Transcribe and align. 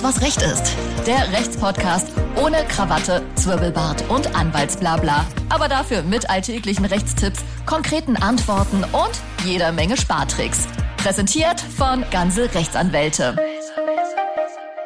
Alles, 0.00 0.16
was 0.16 0.22
Recht 0.22 0.42
ist. 0.42 0.76
Der 1.06 1.30
Rechtspodcast 1.32 2.12
ohne 2.42 2.64
Krawatte, 2.68 3.22
Zwirbelbart 3.34 4.08
und 4.08 4.34
Anwaltsblabla. 4.34 5.26
Aber 5.50 5.68
dafür 5.68 6.02
mit 6.02 6.30
alltäglichen 6.30 6.84
Rechtstipps, 6.84 7.40
konkreten 7.66 8.16
Antworten 8.16 8.84
und 8.84 9.10
jeder 9.44 9.72
Menge 9.72 9.96
Spartricks. 9.96 10.68
Präsentiert 10.96 11.60
von 11.60 12.04
Ganze 12.10 12.54
Rechtsanwälte. 12.54 13.36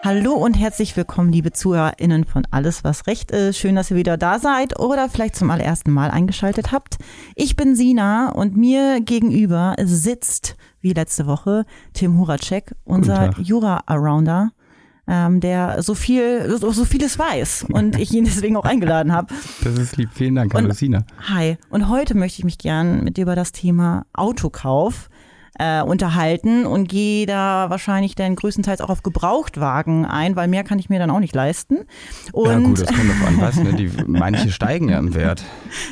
Hallo 0.03 0.33
und 0.33 0.55
herzlich 0.55 0.97
willkommen, 0.97 1.33
liebe 1.33 1.53
ZuhörerInnen 1.53 2.25
von 2.25 2.47
Alles, 2.51 2.83
was 2.83 3.07
Recht 3.07 3.31
ist. 3.31 3.59
Schön, 3.59 3.77
dass 3.77 3.91
ihr 3.91 3.97
wieder 3.97 4.17
da 4.17 4.39
seid 4.39 4.79
oder 4.81 5.09
vielleicht 5.09 5.37
zum 5.37 5.51
allerersten 5.51 5.93
Mal 5.93 6.11
eingeschaltet 6.11 6.73
habt. 6.73 6.97
Ich 7.37 7.57
bin 7.57 7.77
Sina 7.77 8.31
und 8.31 8.57
mir 8.57 9.01
gegenüber 9.01 9.77
sitzt, 9.83 10.57
wie 10.81 10.93
letzte 10.93 11.27
Woche, 11.27 11.67
Tim 11.93 12.19
Huracek, 12.19 12.75
unser 12.85 13.31
Jura-Arounder 13.39 14.51
ähm, 15.07 15.41
der 15.41 15.83
so 15.83 15.95
viel, 15.95 16.57
so, 16.59 16.71
so 16.73 16.85
vieles 16.85 17.19
weiß 17.19 17.67
und 17.71 17.99
ich 18.01 18.13
ihn 18.13 18.25
deswegen 18.25 18.57
auch 18.57 18.65
eingeladen 18.65 19.13
habe. 19.13 19.35
Das 19.63 19.79
ist 19.79 19.97
lieb. 19.97 20.11
Vielen 20.13 20.35
Dank, 20.35 20.55
hallo 20.55 20.73
Sina. 20.73 21.05
Hi. 21.29 21.57
Und 21.71 21.89
heute 21.89 22.17
möchte 22.17 22.39
ich 22.41 22.45
mich 22.45 22.59
gern 22.59 23.05
mit 23.05 23.17
dir 23.17 23.23
über 23.23 23.37
das 23.37 23.53
Thema 23.53 24.07
Autokauf 24.13 25.09
äh, 25.59 25.83
unterhalten 25.83 26.67
und 26.67 26.89
gehe 26.89 27.27
da 27.27 27.71
wahrscheinlich 27.71 28.15
dann 28.15 28.37
größtenteils 28.37 28.81
auch 28.81 28.91
auf 28.91 29.03
Gebrauchtwagen 29.03 30.05
ein, 30.05 30.37
weil 30.37 30.49
mehr 30.49 30.65
kann 30.65 30.79
ich 30.79 30.89
mir 30.89 30.99
dann 30.99 31.11
auch 31.11 31.21
nicht 31.21 31.35
leisten. 31.35 31.87
Und 32.33 32.49
ja 32.49 32.59
gut, 32.59 32.81
das 32.81 32.89
kommt 32.89 33.11
doch 33.11 33.27
an 33.27 33.41
was, 33.41 33.57
ne? 33.57 33.75
Die, 33.75 33.91
manche 34.07 34.51
steigen 34.51 34.89
ja 34.89 34.99
im 34.99 35.15
Wert. 35.15 35.43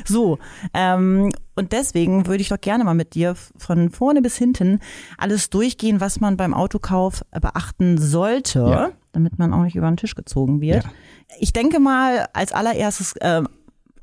So, 0.04 0.38
ähm, 0.74 1.32
und 1.54 1.72
deswegen 1.72 2.26
würde 2.26 2.42
ich 2.42 2.48
doch 2.48 2.60
gerne 2.60 2.84
mal 2.84 2.94
mit 2.94 3.14
dir 3.14 3.34
von 3.56 3.90
vorne 3.90 4.22
bis 4.22 4.36
hinten 4.36 4.80
alles 5.18 5.50
durchgehen, 5.50 6.00
was 6.00 6.20
man 6.20 6.36
beim 6.36 6.54
Autokauf 6.54 7.24
beachten 7.30 7.98
sollte. 7.98 8.58
Ja 8.60 8.90
damit 9.12 9.38
man 9.38 9.52
auch 9.52 9.62
nicht 9.62 9.76
über 9.76 9.88
den 9.88 9.96
Tisch 9.96 10.14
gezogen 10.14 10.60
wird. 10.60 10.84
Ja. 10.84 10.90
Ich 11.38 11.52
denke 11.52 11.80
mal, 11.80 12.26
als 12.32 12.52
allererstes 12.52 13.14
äh, 13.16 13.42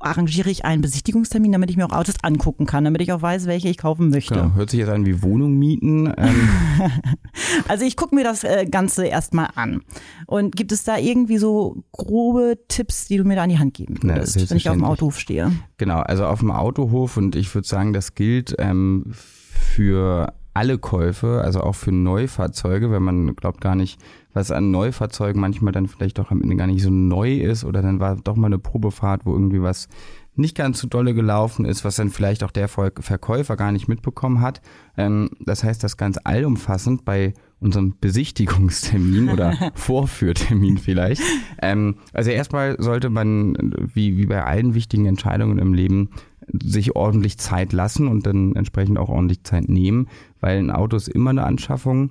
arrangiere 0.00 0.50
ich 0.50 0.64
einen 0.64 0.82
Besichtigungstermin, 0.82 1.52
damit 1.52 1.70
ich 1.70 1.76
mir 1.76 1.86
auch 1.86 1.92
Autos 1.92 2.14
angucken 2.22 2.66
kann, 2.66 2.84
damit 2.84 3.02
ich 3.02 3.12
auch 3.12 3.22
weiß, 3.22 3.46
welche 3.46 3.68
ich 3.68 3.78
kaufen 3.78 4.08
möchte. 4.08 4.34
Genau. 4.34 4.54
Hört 4.54 4.70
sich 4.70 4.80
jetzt 4.80 4.88
an 4.88 5.06
wie 5.06 5.22
Wohnung 5.22 5.58
mieten. 5.58 6.12
Ähm. 6.16 6.48
also 7.68 7.84
ich 7.84 7.96
gucke 7.96 8.14
mir 8.14 8.24
das 8.24 8.42
äh, 8.44 8.66
Ganze 8.70 9.06
erstmal 9.06 9.48
an. 9.54 9.82
Und 10.26 10.56
gibt 10.56 10.72
es 10.72 10.84
da 10.84 10.96
irgendwie 10.96 11.38
so 11.38 11.84
grobe 11.92 12.58
Tipps, 12.68 13.06
die 13.06 13.18
du 13.18 13.24
mir 13.24 13.36
da 13.36 13.44
an 13.44 13.50
die 13.50 13.58
Hand 13.58 13.74
geben 13.74 14.02
würdest, 14.02 14.36
Na, 14.36 14.50
wenn 14.50 14.56
ich 14.56 14.68
auf 14.68 14.76
dem 14.76 14.84
Autohof 14.84 15.18
stehe? 15.18 15.52
Genau, 15.76 16.00
also 16.00 16.26
auf 16.26 16.40
dem 16.40 16.50
Autohof 16.50 17.16
und 17.16 17.36
ich 17.36 17.54
würde 17.54 17.68
sagen, 17.68 17.92
das 17.92 18.14
gilt 18.14 18.54
ähm, 18.58 19.04
für 19.12 20.32
alle 20.54 20.78
Käufe, 20.78 21.42
also 21.42 21.60
auch 21.60 21.74
für 21.74 21.92
Neufahrzeuge, 21.92 22.90
wenn 22.90 23.02
man 23.02 23.36
glaubt 23.36 23.60
gar 23.60 23.74
nicht, 23.74 24.00
was 24.32 24.50
an 24.50 24.70
Neufahrzeugen 24.70 25.40
manchmal 25.40 25.72
dann 25.72 25.88
vielleicht 25.88 26.20
auch 26.20 26.30
am 26.30 26.42
Ende 26.42 26.56
gar 26.56 26.66
nicht 26.66 26.82
so 26.82 26.90
neu 26.90 27.36
ist 27.36 27.64
oder 27.64 27.82
dann 27.82 28.00
war 28.00 28.16
doch 28.16 28.36
mal 28.36 28.46
eine 28.46 28.58
Probefahrt, 28.58 29.26
wo 29.26 29.32
irgendwie 29.32 29.62
was 29.62 29.88
nicht 30.36 30.56
ganz 30.56 30.80
so 30.80 30.88
dolle 30.88 31.14
gelaufen 31.14 31.64
ist, 31.64 31.84
was 31.84 31.96
dann 31.96 32.10
vielleicht 32.10 32.44
auch 32.44 32.50
der 32.50 32.68
Verkäufer 32.68 33.56
gar 33.56 33.72
nicht 33.72 33.88
mitbekommen 33.88 34.40
hat. 34.40 34.60
Ähm, 34.96 35.30
das 35.40 35.64
heißt, 35.64 35.82
das 35.82 35.96
ganz 35.96 36.18
allumfassend 36.22 37.04
bei 37.04 37.34
unserem 37.58 37.94
Besichtigungstermin 38.00 39.28
oder 39.30 39.54
Vorführtermin 39.74 40.78
vielleicht. 40.78 41.22
Ähm, 41.60 41.96
also 42.12 42.30
erstmal 42.30 42.80
sollte 42.80 43.10
man, 43.10 43.74
wie, 43.92 44.16
wie 44.16 44.26
bei 44.26 44.44
allen 44.44 44.74
wichtigen 44.74 45.06
Entscheidungen 45.06 45.58
im 45.58 45.74
Leben, 45.74 46.10
sich 46.52 46.96
ordentlich 46.96 47.38
Zeit 47.38 47.72
lassen 47.72 48.08
und 48.08 48.26
dann 48.26 48.56
entsprechend 48.56 48.98
auch 48.98 49.08
ordentlich 49.08 49.44
Zeit 49.44 49.68
nehmen, 49.68 50.08
weil 50.40 50.58
ein 50.58 50.70
Auto 50.70 50.96
ist 50.96 51.08
immer 51.08 51.30
eine 51.30 51.44
Anschaffung 51.44 52.10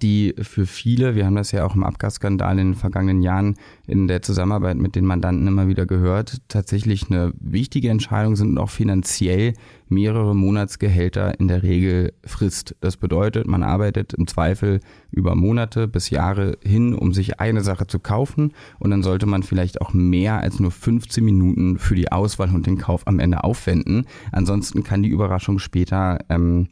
die 0.00 0.34
für 0.40 0.66
viele, 0.66 1.16
wir 1.16 1.26
haben 1.26 1.34
das 1.34 1.50
ja 1.50 1.64
auch 1.64 1.74
im 1.74 1.82
Abgasskandal 1.82 2.58
in 2.58 2.68
den 2.68 2.74
vergangenen 2.76 3.20
Jahren 3.20 3.56
in 3.86 4.06
der 4.06 4.22
Zusammenarbeit 4.22 4.76
mit 4.76 4.94
den 4.94 5.04
Mandanten 5.04 5.48
immer 5.48 5.66
wieder 5.66 5.86
gehört, 5.86 6.40
tatsächlich 6.46 7.10
eine 7.10 7.32
wichtige 7.40 7.90
Entscheidung 7.90 8.36
sind 8.36 8.50
und 8.50 8.58
auch 8.58 8.70
finanziell 8.70 9.54
mehrere 9.88 10.36
Monatsgehälter 10.36 11.38
in 11.40 11.48
der 11.48 11.64
Regel 11.64 12.12
frisst. 12.24 12.76
Das 12.80 12.96
bedeutet, 12.96 13.48
man 13.48 13.64
arbeitet 13.64 14.14
im 14.14 14.28
Zweifel 14.28 14.80
über 15.10 15.34
Monate 15.34 15.88
bis 15.88 16.10
Jahre 16.10 16.58
hin, 16.62 16.94
um 16.94 17.12
sich 17.12 17.40
eine 17.40 17.62
Sache 17.62 17.88
zu 17.88 17.98
kaufen 17.98 18.52
und 18.78 18.90
dann 18.90 19.02
sollte 19.02 19.26
man 19.26 19.42
vielleicht 19.42 19.80
auch 19.80 19.92
mehr 19.92 20.38
als 20.38 20.60
nur 20.60 20.70
15 20.70 21.24
Minuten 21.24 21.78
für 21.78 21.96
die 21.96 22.12
Auswahl 22.12 22.54
und 22.54 22.66
den 22.66 22.78
Kauf 22.78 23.06
am 23.08 23.18
Ende 23.18 23.42
aufwenden. 23.42 24.06
Ansonsten 24.30 24.84
kann 24.84 25.02
die 25.02 25.08
Überraschung 25.08 25.58
später 25.58 26.20
ähm, 26.28 26.68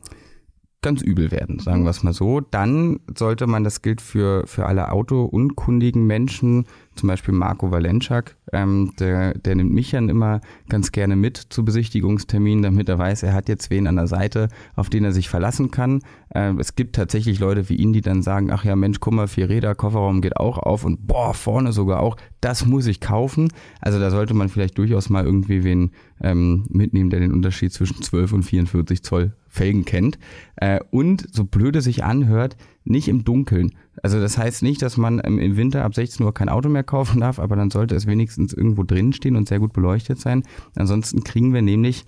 ganz 0.82 1.02
übel 1.02 1.30
werden, 1.30 1.58
sagen 1.58 1.84
wir 1.84 1.90
es 1.90 2.02
mal 2.02 2.14
so. 2.14 2.40
Dann 2.40 3.00
sollte 3.16 3.46
man, 3.46 3.64
das 3.64 3.82
gilt 3.82 4.00
für, 4.00 4.46
für 4.46 4.66
alle 4.66 4.90
autounkundigen 4.90 6.06
Menschen, 6.06 6.64
zum 6.96 7.08
Beispiel 7.08 7.34
Marco 7.34 7.70
Valenczak, 7.70 8.36
ähm, 8.52 8.92
der, 8.98 9.34
der 9.34 9.54
nimmt 9.56 9.72
mich 9.72 9.90
dann 9.90 10.08
immer 10.08 10.40
ganz 10.68 10.90
gerne 10.90 11.16
mit 11.16 11.36
zu 11.36 11.64
Besichtigungsterminen, 11.64 12.62
damit 12.62 12.88
er 12.88 12.98
weiß, 12.98 13.22
er 13.22 13.34
hat 13.34 13.48
jetzt 13.48 13.70
wen 13.70 13.86
an 13.86 13.96
der 13.96 14.06
Seite, 14.06 14.48
auf 14.74 14.88
den 14.88 15.04
er 15.04 15.12
sich 15.12 15.28
verlassen 15.28 15.70
kann. 15.70 16.00
Ähm, 16.34 16.58
es 16.58 16.76
gibt 16.76 16.96
tatsächlich 16.96 17.40
Leute 17.40 17.68
wie 17.68 17.76
ihn, 17.76 17.92
die 17.92 18.00
dann 18.00 18.22
sagen, 18.22 18.50
ach 18.50 18.64
ja 18.64 18.74
Mensch, 18.74 19.00
guck 19.00 19.12
mal, 19.12 19.28
vier 19.28 19.50
Räder, 19.50 19.74
Kofferraum 19.74 20.22
geht 20.22 20.36
auch 20.36 20.58
auf 20.58 20.84
und 20.84 21.06
boah, 21.06 21.34
vorne 21.34 21.72
sogar 21.72 22.00
auch, 22.00 22.16
das 22.40 22.64
muss 22.64 22.86
ich 22.86 23.00
kaufen. 23.00 23.52
Also 23.80 23.98
da 23.98 24.10
sollte 24.10 24.34
man 24.34 24.48
vielleicht 24.48 24.78
durchaus 24.78 25.10
mal 25.10 25.24
irgendwie 25.26 25.62
wen 25.62 25.90
ähm, 26.22 26.64
mitnehmen, 26.70 27.10
der 27.10 27.20
den 27.20 27.32
Unterschied 27.32 27.72
zwischen 27.72 28.02
12 28.02 28.32
und 28.32 28.42
44 28.44 29.02
Zoll 29.02 29.32
Felgen 29.50 29.84
kennt. 29.84 30.18
Äh, 30.56 30.80
und 30.90 31.26
so 31.34 31.44
blöd 31.44 31.76
es 31.76 31.84
sich 31.84 32.04
anhört, 32.04 32.56
nicht 32.84 33.08
im 33.08 33.24
Dunkeln. 33.24 33.72
Also 34.02 34.18
das 34.18 34.38
heißt 34.38 34.62
nicht, 34.62 34.80
dass 34.80 34.96
man 34.96 35.18
im 35.18 35.56
Winter 35.56 35.84
ab 35.84 35.94
16 35.94 36.24
Uhr 36.24 36.32
kein 36.32 36.48
Auto 36.48 36.70
mehr 36.70 36.84
kaufen 36.84 37.20
darf, 37.20 37.38
aber 37.38 37.56
dann 37.56 37.70
sollte 37.70 37.94
es 37.94 38.06
wenigstens 38.06 38.54
irgendwo 38.54 38.84
drin 38.84 39.12
stehen 39.12 39.36
und 39.36 39.48
sehr 39.48 39.58
gut 39.58 39.74
beleuchtet 39.74 40.18
sein. 40.18 40.44
Ansonsten 40.76 41.22
kriegen 41.24 41.52
wir 41.52 41.60
nämlich 41.60 42.06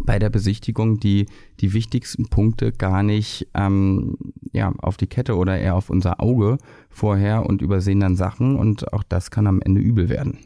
bei 0.00 0.18
der 0.18 0.30
Besichtigung 0.30 1.00
die, 1.00 1.26
die 1.60 1.72
wichtigsten 1.72 2.28
Punkte 2.28 2.72
gar 2.72 3.02
nicht 3.02 3.48
ähm, 3.54 4.16
ja, 4.52 4.72
auf 4.78 4.96
die 4.96 5.08
Kette 5.08 5.36
oder 5.36 5.58
eher 5.58 5.74
auf 5.74 5.90
unser 5.90 6.20
Auge 6.20 6.58
vorher 6.88 7.44
und 7.44 7.62
übersehen 7.62 8.00
dann 8.00 8.16
Sachen 8.16 8.56
und 8.56 8.92
auch 8.92 9.02
das 9.02 9.30
kann 9.30 9.46
am 9.46 9.60
Ende 9.60 9.80
übel 9.80 10.08
werden. 10.08 10.38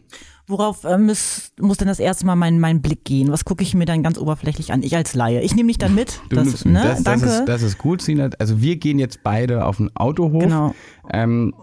Worauf 0.52 0.84
äh, 0.84 0.98
muss, 0.98 1.50
muss 1.58 1.78
denn 1.78 1.88
das 1.88 1.98
erste 1.98 2.26
Mal 2.26 2.36
mein, 2.36 2.60
mein 2.60 2.82
Blick 2.82 3.06
gehen? 3.06 3.32
Was 3.32 3.46
gucke 3.46 3.62
ich 3.62 3.74
mir 3.74 3.86
dann 3.86 4.02
ganz 4.02 4.18
oberflächlich 4.18 4.70
an? 4.70 4.82
Ich 4.82 4.94
als 4.94 5.14
Laie. 5.14 5.40
Ich 5.40 5.54
nehme 5.54 5.68
dich 5.68 5.78
dann 5.78 5.94
mit. 5.94 6.20
Du 6.28 6.36
das, 6.36 6.44
nimmst, 6.44 6.66
ne? 6.66 6.82
das, 6.82 7.02
Danke. 7.02 7.24
Das 7.24 7.38
ist, 7.38 7.44
das 7.46 7.62
ist 7.62 7.78
gut, 7.78 8.02
Sina. 8.02 8.28
Also 8.38 8.60
wir 8.60 8.76
gehen 8.76 8.98
jetzt 8.98 9.22
beide 9.22 9.64
auf 9.64 9.78
den 9.78 9.90
Autohof. 9.96 10.42
Genau. 10.42 10.74
Ähm, 11.10 11.54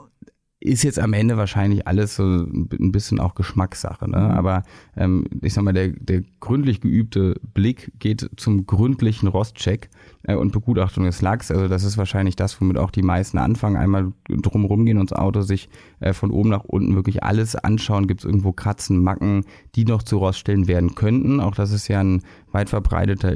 ist 0.61 0.83
jetzt 0.83 0.99
am 0.99 1.13
Ende 1.13 1.37
wahrscheinlich 1.37 1.87
alles 1.87 2.15
so 2.15 2.23
ein 2.23 2.91
bisschen 2.91 3.19
auch 3.19 3.33
Geschmackssache. 3.33 4.09
Ne? 4.09 4.17
Mhm. 4.17 4.31
Aber 4.31 4.63
ähm, 4.97 5.25
ich 5.41 5.53
sag 5.53 5.63
mal, 5.63 5.73
der, 5.73 5.89
der 5.89 6.23
gründlich 6.41 6.81
geübte 6.81 7.39
Blick 7.53 7.93
geht 7.99 8.29
zum 8.35 8.65
gründlichen 8.65 9.27
Rostcheck 9.27 9.89
äh, 10.23 10.35
und 10.35 10.51
Begutachtung 10.51 11.05
des 11.05 11.21
Lacks. 11.21 11.49
Also 11.49 11.69
das 11.69 11.85
ist 11.85 11.97
wahrscheinlich 11.97 12.35
das, 12.35 12.59
womit 12.59 12.77
auch 12.77 12.91
die 12.91 13.03
meisten 13.03 13.37
anfangen. 13.37 13.77
Einmal 13.77 14.11
drumherum 14.27 14.85
gehen 14.85 14.97
und 14.97 15.11
das 15.11 15.17
Auto 15.17 15.41
sich 15.41 15.69
äh, 16.01 16.11
von 16.11 16.29
oben 16.29 16.49
nach 16.49 16.65
unten 16.65 16.93
wirklich 16.93 17.23
alles 17.23 17.55
anschauen. 17.55 18.07
Gibt 18.07 18.21
es 18.21 18.25
irgendwo 18.25 18.51
Kratzen, 18.51 19.01
Macken, 19.01 19.45
die 19.75 19.85
noch 19.85 20.03
zu 20.03 20.17
Roststellen 20.17 20.67
werden 20.67 20.93
könnten. 20.93 21.39
Auch 21.39 21.55
das 21.55 21.71
ist 21.71 21.87
ja 21.87 22.01
ein 22.01 22.21
weit 22.51 22.69
verbreiteter 22.69 23.35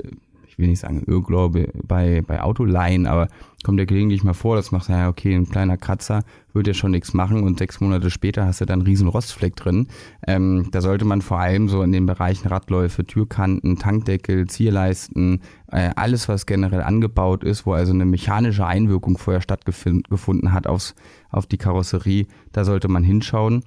ich 0.54 0.60
will 0.60 0.68
nicht 0.68 0.82
sagen 0.82 1.02
Irrglaube 1.08 1.70
bei, 1.84 2.22
bei 2.22 2.40
Autoleihen, 2.40 3.08
aber 3.08 3.28
kommt 3.64 3.80
ja 3.80 3.86
gelegentlich 3.86 4.24
mal 4.24 4.36
vor, 4.36 4.56
dass 4.56 4.72
man 4.72 4.82
sagt, 4.82 4.92
ja, 4.92 5.10
okay, 5.10 5.34
ein 5.34 5.50
kleiner 5.50 5.78
Kratzer 5.78 6.24
wird 6.54 6.68
ja 6.68 6.76
schon 6.76 6.92
nichts 6.92 7.16
machen 7.16 7.42
und 7.42 7.58
sechs 7.58 7.82
Monate 7.82 8.12
später 8.12 8.46
hast 8.46 8.62
du 8.62 8.66
dann 8.66 8.82
einen 8.82 8.88
riesen 8.88 9.08
Rostfleck 9.08 9.56
drin. 9.56 9.88
Ähm, 10.28 10.68
da 10.72 10.82
sollte 10.82 11.06
man 11.06 11.24
vor 11.24 11.40
allem 11.40 11.70
so 11.70 11.82
in 11.82 11.92
den 11.92 12.06
Bereichen 12.06 12.50
Radläufe, 12.50 13.04
Türkanten, 13.04 13.80
Tankdeckel, 13.80 14.46
Zierleisten, 14.48 15.42
äh, 15.72 15.90
alles, 15.96 16.30
was 16.30 16.46
generell 16.46 16.82
angebaut 16.82 17.44
ist, 17.44 17.66
wo 17.66 17.74
also 17.74 17.92
eine 17.92 18.06
mechanische 18.06 18.68
Einwirkung 18.68 19.18
vorher 19.18 19.42
stattgefunden 19.42 20.54
hat 20.54 20.68
aufs, 20.68 20.94
auf 21.32 21.48
die 21.48 21.58
Karosserie, 21.58 22.28
da 22.52 22.64
sollte 22.64 22.90
man 22.90 23.04
hinschauen. 23.04 23.64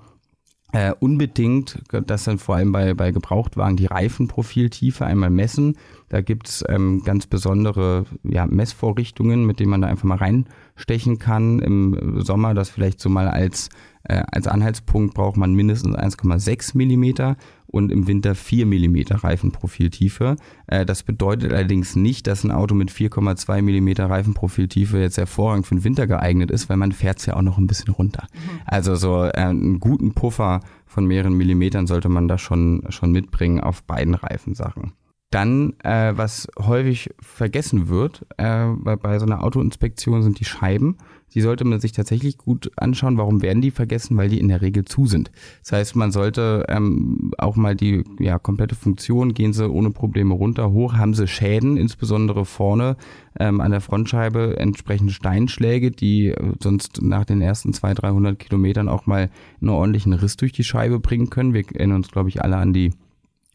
Äh, 0.72 0.92
unbedingt, 0.98 1.80
das 2.06 2.24
dann 2.24 2.38
vor 2.38 2.56
allem 2.56 2.72
bei, 2.72 2.92
bei 2.92 3.12
Gebrauchtwagen, 3.12 3.76
die 3.76 3.86
Reifenprofiltiefe 3.86 5.06
einmal 5.06 5.30
messen. 5.30 5.76
Da 6.08 6.20
gibt's 6.20 6.64
ähm, 6.68 7.02
ganz 7.04 7.26
besondere 7.26 8.04
ja, 8.24 8.46
Messvorrichtungen, 8.46 9.46
mit 9.46 9.60
denen 9.60 9.70
man 9.70 9.80
da 9.80 9.88
einfach 9.88 10.04
mal 10.04 10.18
reinstechen 10.18 11.18
kann. 11.18 11.60
Im 11.60 12.20
Sommer 12.20 12.52
das 12.52 12.68
vielleicht 12.68 13.00
so 13.00 13.08
mal 13.08 13.28
als, 13.28 13.68
äh, 14.08 14.22
als 14.30 14.46
Anhaltspunkt 14.46 15.14
braucht 15.14 15.36
man 15.36 15.54
mindestens 15.54 15.96
1,6 15.96 16.76
Millimeter 16.76 17.36
und 17.66 17.90
im 17.90 18.06
Winter 18.06 18.34
4 18.34 18.66
mm 18.66 18.96
Reifenprofiltiefe. 19.10 20.36
Äh, 20.66 20.86
das 20.86 21.02
bedeutet 21.02 21.52
allerdings 21.52 21.96
nicht, 21.96 22.26
dass 22.26 22.44
ein 22.44 22.50
Auto 22.50 22.74
mit 22.74 22.90
4,2 22.90 23.62
mm 23.62 24.02
Reifenprofiltiefe 24.02 24.98
jetzt 24.98 25.18
hervorragend 25.18 25.66
für 25.66 25.74
den 25.74 25.84
Winter 25.84 26.06
geeignet 26.06 26.50
ist, 26.50 26.68
weil 26.68 26.76
man 26.76 26.92
fährt 26.92 27.18
es 27.18 27.26
ja 27.26 27.34
auch 27.34 27.42
noch 27.42 27.58
ein 27.58 27.66
bisschen 27.66 27.92
runter. 27.92 28.26
Mhm. 28.32 28.60
Also 28.64 28.94
so 28.94 29.24
äh, 29.24 29.32
einen 29.32 29.80
guten 29.80 30.14
Puffer 30.14 30.60
von 30.86 31.06
mehreren 31.06 31.36
Millimetern 31.36 31.86
sollte 31.86 32.08
man 32.08 32.28
da 32.28 32.38
schon, 32.38 32.82
schon 32.88 33.12
mitbringen 33.12 33.60
auf 33.60 33.82
beiden 33.82 34.14
Reifensachen. 34.14 34.92
Dann, 35.30 35.74
äh, 35.82 36.12
was 36.16 36.48
häufig 36.58 37.10
vergessen 37.20 37.88
wird 37.88 38.24
äh, 38.36 38.66
bei, 38.76 38.94
bei 38.96 39.18
so 39.18 39.26
einer 39.26 39.42
Autoinspektion, 39.42 40.22
sind 40.22 40.38
die 40.38 40.44
Scheiben. 40.44 40.98
Die 41.34 41.40
sollte 41.40 41.64
man 41.64 41.80
sich 41.80 41.92
tatsächlich 41.92 42.38
gut 42.38 42.70
anschauen. 42.76 43.18
Warum 43.18 43.42
werden 43.42 43.60
die 43.60 43.70
vergessen? 43.70 44.16
Weil 44.16 44.28
die 44.28 44.40
in 44.40 44.48
der 44.48 44.62
Regel 44.62 44.84
zu 44.84 45.06
sind. 45.06 45.30
Das 45.62 45.72
heißt, 45.72 45.96
man 45.96 46.12
sollte 46.12 46.64
ähm, 46.68 47.32
auch 47.38 47.56
mal 47.56 47.74
die 47.74 48.04
ja, 48.18 48.38
komplette 48.38 48.74
Funktion, 48.74 49.34
gehen 49.34 49.52
sie 49.52 49.68
ohne 49.68 49.90
Probleme 49.90 50.34
runter, 50.34 50.70
hoch, 50.70 50.94
haben 50.94 51.14
sie 51.14 51.26
Schäden, 51.26 51.76
insbesondere 51.76 52.44
vorne 52.44 52.96
ähm, 53.38 53.60
an 53.60 53.70
der 53.70 53.80
Frontscheibe 53.80 54.58
entsprechende 54.58 55.12
Steinschläge, 55.12 55.90
die 55.90 56.28
äh, 56.28 56.52
sonst 56.62 57.02
nach 57.02 57.24
den 57.24 57.42
ersten 57.42 57.72
200, 57.72 58.02
300 58.02 58.38
Kilometern 58.38 58.88
auch 58.88 59.06
mal 59.06 59.30
einen 59.60 59.70
ordentlichen 59.70 60.12
Riss 60.12 60.36
durch 60.36 60.52
die 60.52 60.64
Scheibe 60.64 61.00
bringen 61.00 61.30
können. 61.30 61.54
Wir 61.54 61.64
erinnern 61.74 61.96
uns, 61.96 62.08
glaube 62.08 62.28
ich, 62.28 62.42
alle 62.42 62.56
an 62.56 62.72
die 62.72 62.92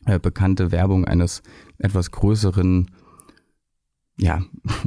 äh, 0.06 0.20
bekannte 0.20 0.72
Werbung 0.72 1.06
eines 1.06 1.42
etwas 1.78 2.12
größeren, 2.12 2.92
ja, 4.18 4.44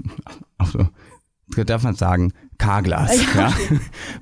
also 0.59 0.89
darf 1.65 1.83
man 1.83 1.95
sagen, 1.95 2.33
K-Glas, 2.59 3.21
ja. 3.35 3.49
ja. 3.49 3.55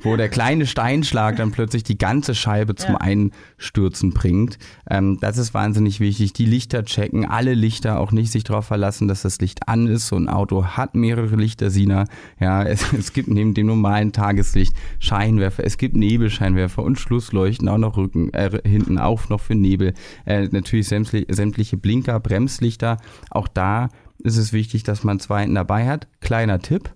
wo 0.03 0.17
der 0.17 0.29
kleine 0.29 0.67
Steinschlag 0.67 1.37
dann 1.37 1.53
plötzlich 1.53 1.85
die 1.85 1.99
ganze 1.99 2.35
Scheibe 2.35 2.75
zum 2.75 2.93
ja. 2.93 3.01
Einstürzen 3.01 4.13
bringt. 4.13 4.59
Ähm, 4.89 5.19
das 5.21 5.39
ist 5.39 5.55
wahnsinnig 5.55 6.01
wichtig. 6.01 6.33
Die 6.33 6.47
Lichter 6.47 6.85
checken, 6.85 7.27
alle 7.27 7.55
Lichter, 7.55 8.01
auch 8.01 8.13
nicht 8.13 8.33
sich 8.33 8.45
darauf 8.45 8.67
verlassen, 8.67 9.09
dass 9.09 9.23
das 9.23 9.41
Licht 9.41 9.69
an 9.69 9.87
ist. 9.87 10.09
So 10.09 10.17
ein 10.17 10.29
Auto 10.29 10.65
hat 10.65 10.95
mehrere 10.95 11.37
Lichter, 11.37 11.71
Sina. 11.71 12.05
Ja, 12.41 12.63
es, 12.67 12.93
es 12.93 13.13
gibt 13.13 13.29
neben 13.29 13.55
dem 13.55 13.67
normalen 13.67 14.13
Tageslicht 14.13 14.75
Scheinwerfer, 14.99 15.65
es 15.65 15.79
gibt 15.79 15.97
Nebelscheinwerfer 15.97 16.83
und 16.83 16.99
Schlussleuchten, 16.99 17.69
auch 17.69 17.79
noch 17.79 17.97
Rücken, 17.97 18.33
äh, 18.33 18.61
hinten 18.65 18.99
auch 18.99 19.29
noch 19.29 19.41
für 19.41 19.55
Nebel. 19.55 19.95
Äh, 20.25 20.49
natürlich 20.51 20.89
sämtliche, 20.89 21.27
sämtliche 21.33 21.77
Blinker, 21.77 22.19
Bremslichter. 22.19 22.97
Auch 23.31 23.49
da 23.49 23.89
ist 24.19 24.37
es 24.37 24.53
wichtig, 24.53 24.85
dass 24.85 25.05
man 25.05 25.21
zwei 25.21 25.47
dabei 25.47 25.89
hat. 25.89 26.09
Kleiner 26.21 26.61
Tipp 26.61 26.93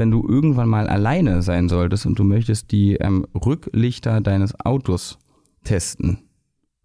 wenn 0.00 0.10
du 0.10 0.26
irgendwann 0.26 0.70
mal 0.70 0.88
alleine 0.88 1.42
sein 1.42 1.68
solltest 1.68 2.06
und 2.06 2.18
du 2.18 2.24
möchtest 2.24 2.72
die 2.72 2.94
ähm, 2.94 3.26
Rücklichter 3.34 4.22
deines 4.22 4.58
Autos 4.58 5.18
testen, 5.62 6.20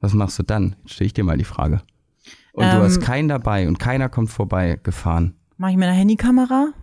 was 0.01 0.13
machst 0.13 0.37
du 0.37 0.43
dann? 0.43 0.75
Jetzt 0.81 0.95
stelle 0.95 1.05
ich 1.07 1.13
dir 1.13 1.23
mal 1.23 1.37
die 1.37 1.45
Frage. 1.45 1.81
Und 2.51 2.65
ähm, 2.65 2.71
du 2.71 2.83
hast 2.83 2.97
ähm. 2.97 3.03
keinen 3.03 3.27
dabei 3.29 3.69
und 3.69 3.79
keiner 3.79 4.09
kommt 4.09 4.31
vorbei 4.31 4.77
gefahren. 4.83 5.35
Mache 5.55 5.71
ich 5.71 5.77
mir 5.77 5.85
eine 5.85 5.95
Handykamera? 5.95 6.73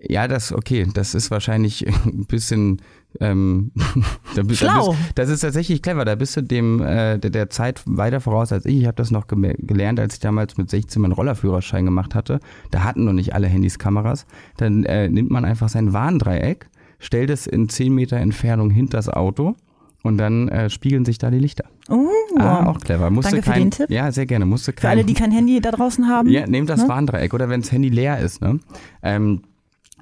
Ja, 0.00 0.26
das 0.26 0.52
okay. 0.52 0.88
Das 0.92 1.14
ist 1.14 1.30
wahrscheinlich 1.30 1.86
ein 2.06 2.26
bisschen 2.26 2.82
ähm, 3.20 3.72
da 4.34 4.42
bist, 4.42 4.60
Schlau. 4.60 4.86
Da 4.86 4.90
bist, 4.90 5.18
das 5.18 5.28
ist 5.28 5.40
tatsächlich 5.40 5.82
clever. 5.82 6.04
Da 6.04 6.14
bist 6.14 6.36
du 6.36 6.42
dem 6.42 6.80
äh, 6.80 7.18
der, 7.18 7.30
der 7.30 7.50
Zeit 7.50 7.82
weiter 7.86 8.20
voraus 8.20 8.52
als 8.52 8.66
ich. 8.66 8.80
Ich 8.80 8.86
habe 8.86 8.96
das 8.96 9.10
noch 9.10 9.26
gelernt, 9.28 10.00
als 10.00 10.14
ich 10.14 10.20
damals 10.20 10.56
mit 10.56 10.70
16 10.70 11.00
meinen 11.00 11.12
Rollerführerschein 11.12 11.84
gemacht 11.84 12.14
hatte. 12.14 12.40
Da 12.70 12.84
hatten 12.84 13.04
noch 13.04 13.12
nicht 13.12 13.34
alle 13.34 13.46
Handys 13.46 13.78
Kameras. 13.78 14.26
Dann 14.56 14.84
äh, 14.84 15.08
nimmt 15.08 15.30
man 15.30 15.44
einfach 15.44 15.68
sein 15.68 15.92
Warndreieck, 15.92 16.68
stellt 16.98 17.30
es 17.30 17.46
in 17.46 17.68
10 17.68 17.94
Meter 17.94 18.16
Entfernung 18.16 18.70
hinter 18.70 18.98
das 18.98 19.08
Auto 19.08 19.56
und 20.02 20.18
dann 20.18 20.48
äh, 20.48 20.70
spiegeln 20.70 21.04
sich 21.04 21.18
da 21.18 21.30
die 21.30 21.38
Lichter. 21.38 21.64
Oh, 21.88 22.08
ah, 22.38 22.66
auch 22.66 22.80
clever. 22.80 23.10
Musste 23.10 23.32
Danke 23.32 23.44
kein, 23.44 23.54
für 23.54 23.60
den 23.60 23.70
Tipp. 23.70 23.90
Ja, 23.90 24.10
sehr 24.12 24.26
gerne. 24.26 24.46
Musste 24.46 24.72
kein, 24.72 24.80
für 24.80 24.88
alle, 24.88 25.04
die 25.04 25.14
kein 25.14 25.30
Handy 25.30 25.60
da 25.60 25.70
draußen 25.70 26.08
haben. 26.08 26.28
Ja, 26.28 26.46
nehmt 26.46 26.68
das 26.68 26.82
ne? 26.82 26.88
Warndreieck 26.88 27.34
oder 27.34 27.48
wenn 27.48 27.60
das 27.60 27.72
Handy 27.72 27.88
leer 27.88 28.18
ist. 28.18 28.40
Ne? 28.40 28.58
Ähm, 29.02 29.42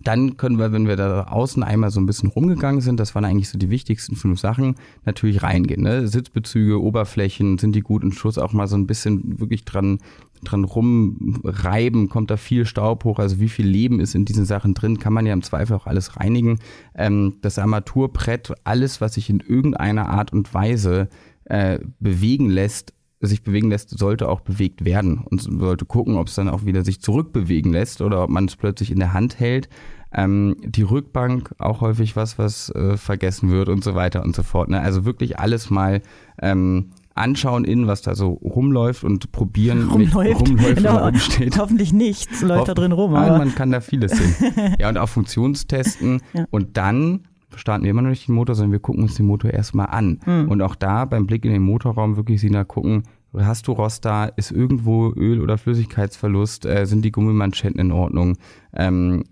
dann 0.02 0.37
können 0.37 0.58
wir, 0.58 0.73
wenn 0.73 0.88
wir 0.88 0.97
da 0.97 1.25
außen 1.25 1.62
einmal 1.62 1.91
so 1.91 2.00
ein 2.00 2.06
bisschen 2.06 2.31
rumgegangen 2.31 2.81
sind, 2.81 2.99
das 2.99 3.14
waren 3.14 3.25
eigentlich 3.25 3.49
so 3.49 3.58
die 3.58 3.70
wichtigsten 3.70 4.17
fünf 4.17 4.41
Sachen, 4.41 4.76
natürlich 5.05 5.43
reingehen. 5.43 5.82
Ne? 5.82 6.08
Sitzbezüge, 6.08 6.81
Oberflächen, 6.81 7.58
sind 7.58 7.75
die 7.75 7.82
gut 7.82 8.02
in 8.02 8.12
Schuss, 8.12 8.38
auch 8.38 8.52
mal 8.52 8.67
so 8.67 8.76
ein 8.76 8.87
bisschen 8.87 9.38
wirklich 9.38 9.64
dran, 9.64 9.99
dran 10.43 10.64
rumreiben, 10.64 12.08
kommt 12.08 12.31
da 12.31 12.37
viel 12.37 12.64
Staub 12.64 13.05
hoch, 13.05 13.19
also 13.19 13.41
wie 13.41 13.49
viel 13.49 13.67
Leben 13.67 14.00
ist 14.00 14.14
in 14.14 14.25
diesen 14.25 14.47
Sachen 14.47 14.75
drin, 14.75 14.99
kann 14.99 15.12
man 15.12 15.26
ja 15.26 15.35
im 15.35 15.43
Zweifel 15.43 15.76
auch 15.76 15.87
alles 15.87 16.17
reinigen. 16.17 16.58
Ähm, 16.94 17.37
das 17.43 17.58
Armaturbrett, 17.58 18.52
alles, 18.64 19.00
was 19.00 19.14
sich 19.14 19.29
in 19.29 19.41
irgendeiner 19.41 20.08
Art 20.08 20.32
und 20.32 20.52
Weise 20.55 21.08
äh, 21.44 21.79
bewegen 21.99 22.49
lässt, 22.49 22.94
sich 23.20 23.43
bewegen 23.43 23.69
lässt, 23.69 23.90
sollte 23.99 24.28
auch 24.28 24.40
bewegt 24.40 24.84
werden 24.84 25.19
und 25.19 25.43
sollte 25.43 25.84
gucken, 25.84 26.17
ob 26.17 26.28
es 26.28 26.34
dann 26.34 26.49
auch 26.49 26.64
wieder 26.64 26.84
sich 26.84 27.00
zurückbewegen 27.00 27.72
lässt 27.72 28.00
oder 28.00 28.25
ob 28.25 28.31
man 28.31 28.46
es 28.46 28.56
plötzlich 28.56 28.90
in 28.90 28.99
der 28.99 29.12
Hand 29.12 29.38
hält. 29.38 29.69
Ähm, 30.12 30.56
die 30.64 30.82
Rückbank 30.82 31.55
auch 31.58 31.82
häufig 31.82 32.17
was, 32.17 32.38
was 32.38 32.70
äh, 32.70 32.96
vergessen 32.96 33.50
wird 33.50 33.69
und 33.69 33.84
so 33.84 33.94
weiter 33.94 34.25
und 34.25 34.34
so 34.34 34.43
fort. 34.43 34.69
Ne? 34.69 34.81
Also 34.81 35.05
wirklich 35.05 35.38
alles 35.38 35.70
mal 35.70 36.02
ähm, 36.43 36.90
anschauen 37.14 37.64
innen, 37.64 37.87
was 37.87 38.02
da 38.02 38.14
so 38.14 38.32
rumläuft 38.32 39.05
und 39.05 39.31
probieren, 39.31 39.88
rumläuft, 39.88 40.40
rumläuft 40.40 40.76
genau. 40.76 41.05
rumsteht. 41.05 41.58
Hoffentlich 41.58 41.93
nichts 41.93 42.40
läuft 42.40 42.61
Hoff 42.61 42.66
da 42.69 42.75
drin 42.75 42.93
rum. 42.93 43.14
Aber. 43.14 43.38
Man 43.38 43.55
kann 43.55 43.70
da 43.70 43.81
vieles 43.81 44.12
sehen. 44.12 44.34
ja, 44.78 44.88
und 44.88 44.99
auch 44.99 45.08
Funktionstesten. 45.08 46.23
Ja. 46.32 46.46
Und 46.50 46.76
dann 46.76 47.28
starten 47.56 47.85
wir 47.85 47.91
immer 47.91 48.02
noch 48.02 48.11
nicht 48.11 48.29
den 48.29 48.35
Motor, 48.35 48.55
sondern 48.55 48.73
wir 48.73 48.79
gucken 48.79 49.02
uns 49.02 49.14
den 49.14 49.26
Motor 49.26 49.50
erstmal 49.50 49.87
an. 49.87 50.20
Mhm. 50.26 50.49
Und 50.49 50.62
auch 50.62 50.75
da 50.75 51.05
beim 51.05 51.26
Blick 51.26 51.44
in 51.44 51.52
den 51.52 51.62
Motorraum 51.62 52.17
wirklich 52.17 52.41
Sina 52.41 52.64
gucken, 52.64 53.05
hast 53.38 53.69
du 53.69 53.73
Rost 53.73 54.05
da, 54.05 54.25
ist 54.25 54.50
irgendwo 54.50 55.12
Öl- 55.12 55.41
oder 55.41 55.56
Flüssigkeitsverlust, 55.58 56.67
äh, 56.67 56.87
sind 56.87 57.05
die 57.05 57.12
Gummimanschetten 57.12 57.81
in 57.81 57.93
Ordnung, 57.93 58.37
ähm, 58.75 59.25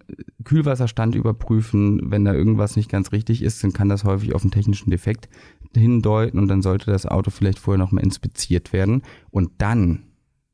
Kühlwasserstand 0.45 1.15
überprüfen, 1.15 2.01
wenn 2.05 2.25
da 2.25 2.33
irgendwas 2.33 2.77
nicht 2.77 2.91
ganz 2.91 3.13
richtig 3.13 3.43
ist, 3.43 3.63
dann 3.65 3.73
kann 3.73 3.89
das 3.89 4.05
häufig 4.05 4.35
auf 4.35 4.43
einen 4.43 4.53
technischen 4.53 4.91
Defekt 4.91 5.29
hindeuten 5.77 6.39
und 6.39 6.49
dann 6.49 6.63
sollte 6.63 6.91
das 6.91 7.07
Auto 7.07 7.31
vielleicht 7.31 7.59
vorher 7.59 7.79
nochmal 7.79 8.05
inspiziert 8.05 8.73
werden 8.73 9.03
und 9.31 9.51
dann 9.59 10.05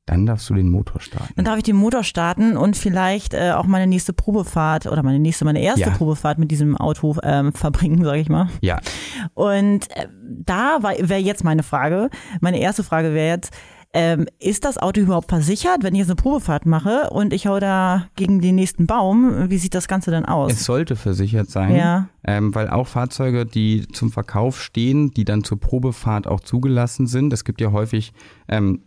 dann 0.06 0.26
darfst 0.26 0.50
du 0.50 0.54
den 0.54 0.68
Motor 0.68 1.00
starten. 1.00 1.32
Dann 1.36 1.46
darf 1.46 1.56
ich 1.56 1.62
den 1.62 1.76
Motor 1.76 2.04
starten 2.04 2.56
und 2.56 2.76
vielleicht 2.76 3.32
äh, 3.32 3.52
auch 3.52 3.64
meine 3.64 3.86
nächste 3.86 4.12
Probefahrt 4.12 4.86
oder 4.86 5.02
meine 5.02 5.18
nächste, 5.18 5.44
meine 5.44 5.62
erste 5.62 5.88
ja. 5.88 5.90
Probefahrt 5.90 6.38
mit 6.38 6.50
diesem 6.50 6.76
Auto 6.76 7.16
ähm, 7.22 7.52
verbringen, 7.52 8.04
sage 8.04 8.20
ich 8.20 8.28
mal. 8.28 8.48
Ja. 8.60 8.80
Und 9.32 9.90
äh, 9.96 10.08
da 10.20 10.80
wäre 10.82 11.20
jetzt 11.20 11.42
meine 11.42 11.62
Frage. 11.62 12.10
Meine 12.40 12.60
erste 12.60 12.84
Frage 12.84 13.14
wäre 13.14 13.34
jetzt, 13.34 13.52
ähm, 13.94 14.26
ist 14.40 14.64
das 14.64 14.76
Auto 14.76 15.00
überhaupt 15.00 15.28
versichert, 15.28 15.82
wenn 15.82 15.94
ich 15.94 16.00
jetzt 16.00 16.10
eine 16.10 16.16
Probefahrt 16.16 16.66
mache 16.66 17.10
und 17.10 17.32
ich 17.32 17.46
hau 17.46 17.60
da 17.60 18.08
gegen 18.16 18.40
den 18.40 18.56
nächsten 18.56 18.86
Baum? 18.86 19.48
Wie 19.48 19.56
sieht 19.56 19.74
das 19.74 19.86
Ganze 19.86 20.10
dann 20.10 20.24
aus? 20.24 20.52
Es 20.52 20.64
sollte 20.64 20.96
versichert 20.96 21.48
sein, 21.48 21.76
ja. 21.76 22.08
ähm, 22.24 22.52
weil 22.54 22.68
auch 22.68 22.88
Fahrzeuge, 22.88 23.46
die 23.46 23.86
zum 23.88 24.10
Verkauf 24.10 24.60
stehen, 24.60 25.12
die 25.12 25.24
dann 25.24 25.44
zur 25.44 25.60
Probefahrt 25.60 26.26
auch 26.26 26.40
zugelassen 26.40 27.06
sind. 27.06 27.32
Es 27.32 27.44
gibt 27.44 27.60
ja 27.60 27.70
häufig 27.70 28.12
ähm, 28.48 28.80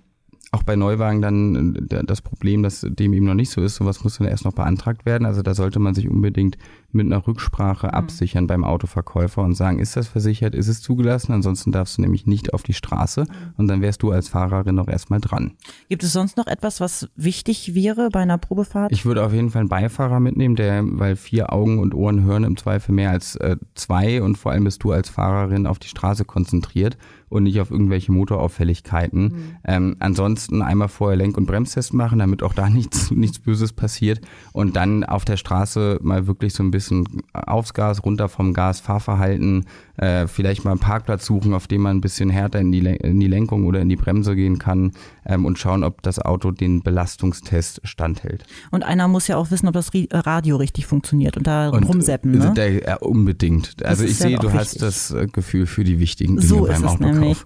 auch 0.51 0.63
bei 0.63 0.75
Neuwagen 0.75 1.21
dann 1.21 1.87
äh, 1.89 2.03
das 2.05 2.21
Problem, 2.21 2.63
dass 2.63 2.85
dem 2.87 3.13
eben 3.13 3.25
noch 3.25 3.33
nicht 3.33 3.49
so 3.49 3.61
ist. 3.61 3.75
Sowas 3.75 4.03
muss 4.03 4.17
dann 4.17 4.27
erst 4.27 4.45
noch 4.45 4.53
beantragt 4.53 5.05
werden. 5.05 5.25
Also 5.25 5.41
da 5.41 5.53
sollte 5.53 5.79
man 5.79 5.93
sich 5.93 6.09
unbedingt 6.09 6.57
mit 6.97 7.05
einer 7.05 7.25
Rücksprache 7.25 7.87
mhm. 7.87 7.93
absichern 7.93 8.47
beim 8.47 8.63
Autoverkäufer 8.63 9.41
und 9.41 9.55
sagen, 9.55 9.79
ist 9.79 9.95
das 9.95 10.07
versichert, 10.07 10.55
ist 10.55 10.67
es 10.67 10.81
zugelassen? 10.81 11.31
Ansonsten 11.31 11.71
darfst 11.71 11.97
du 11.97 12.01
nämlich 12.01 12.25
nicht 12.25 12.53
auf 12.53 12.63
die 12.63 12.73
Straße 12.73 13.21
mhm. 13.21 13.53
und 13.55 13.67
dann 13.67 13.81
wärst 13.81 14.03
du 14.03 14.11
als 14.11 14.27
Fahrerin 14.27 14.75
noch 14.75 14.87
erstmal 14.87 15.21
dran. 15.21 15.53
Gibt 15.89 16.03
es 16.03 16.11
sonst 16.11 16.37
noch 16.37 16.47
etwas, 16.47 16.81
was 16.81 17.09
wichtig 17.15 17.73
wäre 17.73 18.09
bei 18.11 18.19
einer 18.19 18.37
Probefahrt? 18.37 18.91
Ich 18.91 19.05
würde 19.05 19.23
auf 19.25 19.33
jeden 19.33 19.51
Fall 19.51 19.61
einen 19.61 19.69
Beifahrer 19.69 20.19
mitnehmen, 20.19 20.55
der, 20.55 20.83
weil 20.83 21.15
vier 21.15 21.53
Augen 21.53 21.79
und 21.79 21.93
Ohren 21.93 22.23
hören 22.23 22.43
im 22.43 22.57
Zweifel 22.57 22.91
mehr 22.91 23.11
als 23.11 23.35
äh, 23.37 23.57
zwei 23.75 24.21
und 24.21 24.37
vor 24.37 24.51
allem 24.51 24.65
bist 24.65 24.83
du 24.83 24.91
als 24.91 25.09
Fahrerin 25.09 25.67
auf 25.67 25.79
die 25.79 25.87
Straße 25.87 26.25
konzentriert 26.25 26.97
und 27.29 27.43
nicht 27.43 27.59
auf 27.59 27.71
irgendwelche 27.71 28.11
Motorauffälligkeiten. 28.11 29.23
Mhm. 29.23 29.55
Ähm, 29.65 29.95
ansonsten 29.99 30.61
einmal 30.61 30.87
vorher 30.87 31.17
Lenk- 31.17 31.37
und 31.37 31.45
Bremstest 31.45 31.93
machen, 31.93 32.19
damit 32.19 32.43
auch 32.43 32.53
da 32.53 32.69
nichts, 32.77 33.11
nichts 33.11 33.39
Böses 33.39 33.73
passiert 33.73 34.21
und 34.53 34.75
dann 34.75 35.03
auf 35.03 35.25
der 35.25 35.37
Straße 35.37 35.99
mal 36.01 36.27
wirklich 36.27 36.53
so 36.53 36.63
ein 36.63 36.71
bisschen 36.71 36.86
aufs 37.33 37.73
Gas, 37.73 38.03
runter 38.03 38.29
vom 38.29 38.53
Gas, 38.53 38.79
Fahrverhalten, 38.79 39.65
äh, 39.97 40.27
vielleicht 40.27 40.63
mal 40.63 40.71
einen 40.71 40.79
Parkplatz 40.79 41.25
suchen, 41.25 41.53
auf 41.53 41.67
dem 41.67 41.81
man 41.81 41.97
ein 41.97 42.01
bisschen 42.01 42.29
härter 42.29 42.59
in 42.59 42.71
die, 42.71 42.79
in 42.79 43.19
die 43.19 43.27
Lenkung 43.27 43.65
oder 43.65 43.79
in 43.81 43.89
die 43.89 43.95
Bremse 43.95 44.35
gehen 44.35 44.59
kann 44.59 44.91
ähm, 45.25 45.45
und 45.45 45.57
schauen, 45.57 45.83
ob 45.83 46.01
das 46.03 46.19
Auto 46.19 46.51
den 46.51 46.81
Belastungstest 46.81 47.81
standhält. 47.83 48.45
Und 48.71 48.83
einer 48.83 49.07
muss 49.07 49.27
ja 49.27 49.37
auch 49.37 49.51
wissen, 49.51 49.67
ob 49.67 49.73
das 49.73 49.91
Radio 50.11 50.57
richtig 50.57 50.85
funktioniert 50.85 51.37
und 51.37 51.47
da 51.47 51.69
und, 51.69 51.83
rumseppen. 51.83 52.37
Ne? 52.37 52.53
Der, 52.55 52.83
ja, 52.83 52.95
unbedingt. 52.97 53.83
Also 53.83 54.03
ich 54.03 54.17
sehe, 54.17 54.37
du 54.37 54.47
wichtig. 54.47 54.59
hast 54.59 54.81
das 54.81 55.11
äh, 55.11 55.27
Gefühl 55.27 55.65
für 55.65 55.83
die 55.83 55.99
wichtigen 55.99 56.37
Dinge 56.37 56.47
so 56.47 56.65
beim 56.65 56.83
Autokauf. 56.83 56.99
Nämlich. 56.99 57.37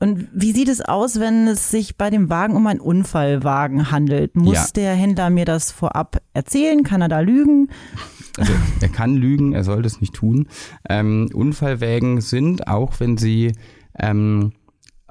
Und 0.00 0.28
wie 0.32 0.52
sieht 0.52 0.68
es 0.68 0.80
aus, 0.80 1.20
wenn 1.20 1.46
es 1.46 1.70
sich 1.70 1.96
bei 1.96 2.10
dem 2.10 2.28
Wagen 2.30 2.56
um 2.56 2.66
einen 2.66 2.80
Unfallwagen 2.80 3.90
handelt? 3.90 4.34
Muss 4.36 4.54
ja. 4.54 4.66
der 4.74 4.94
Händler 4.94 5.30
mir 5.30 5.44
das 5.44 5.70
vorab 5.70 6.20
erzählen? 6.34 6.82
Kann 6.82 7.00
er 7.00 7.08
da 7.08 7.20
lügen? 7.20 7.68
Also 8.38 8.52
er 8.80 8.88
kann 8.88 9.16
lügen, 9.16 9.52
er 9.52 9.64
sollte 9.64 9.86
es 9.86 10.00
nicht 10.00 10.14
tun. 10.14 10.48
Ähm, 10.88 11.28
Unfallwägen 11.32 12.20
sind, 12.20 12.68
auch 12.68 13.00
wenn 13.00 13.16
sie 13.16 13.52
ähm, 13.98 14.52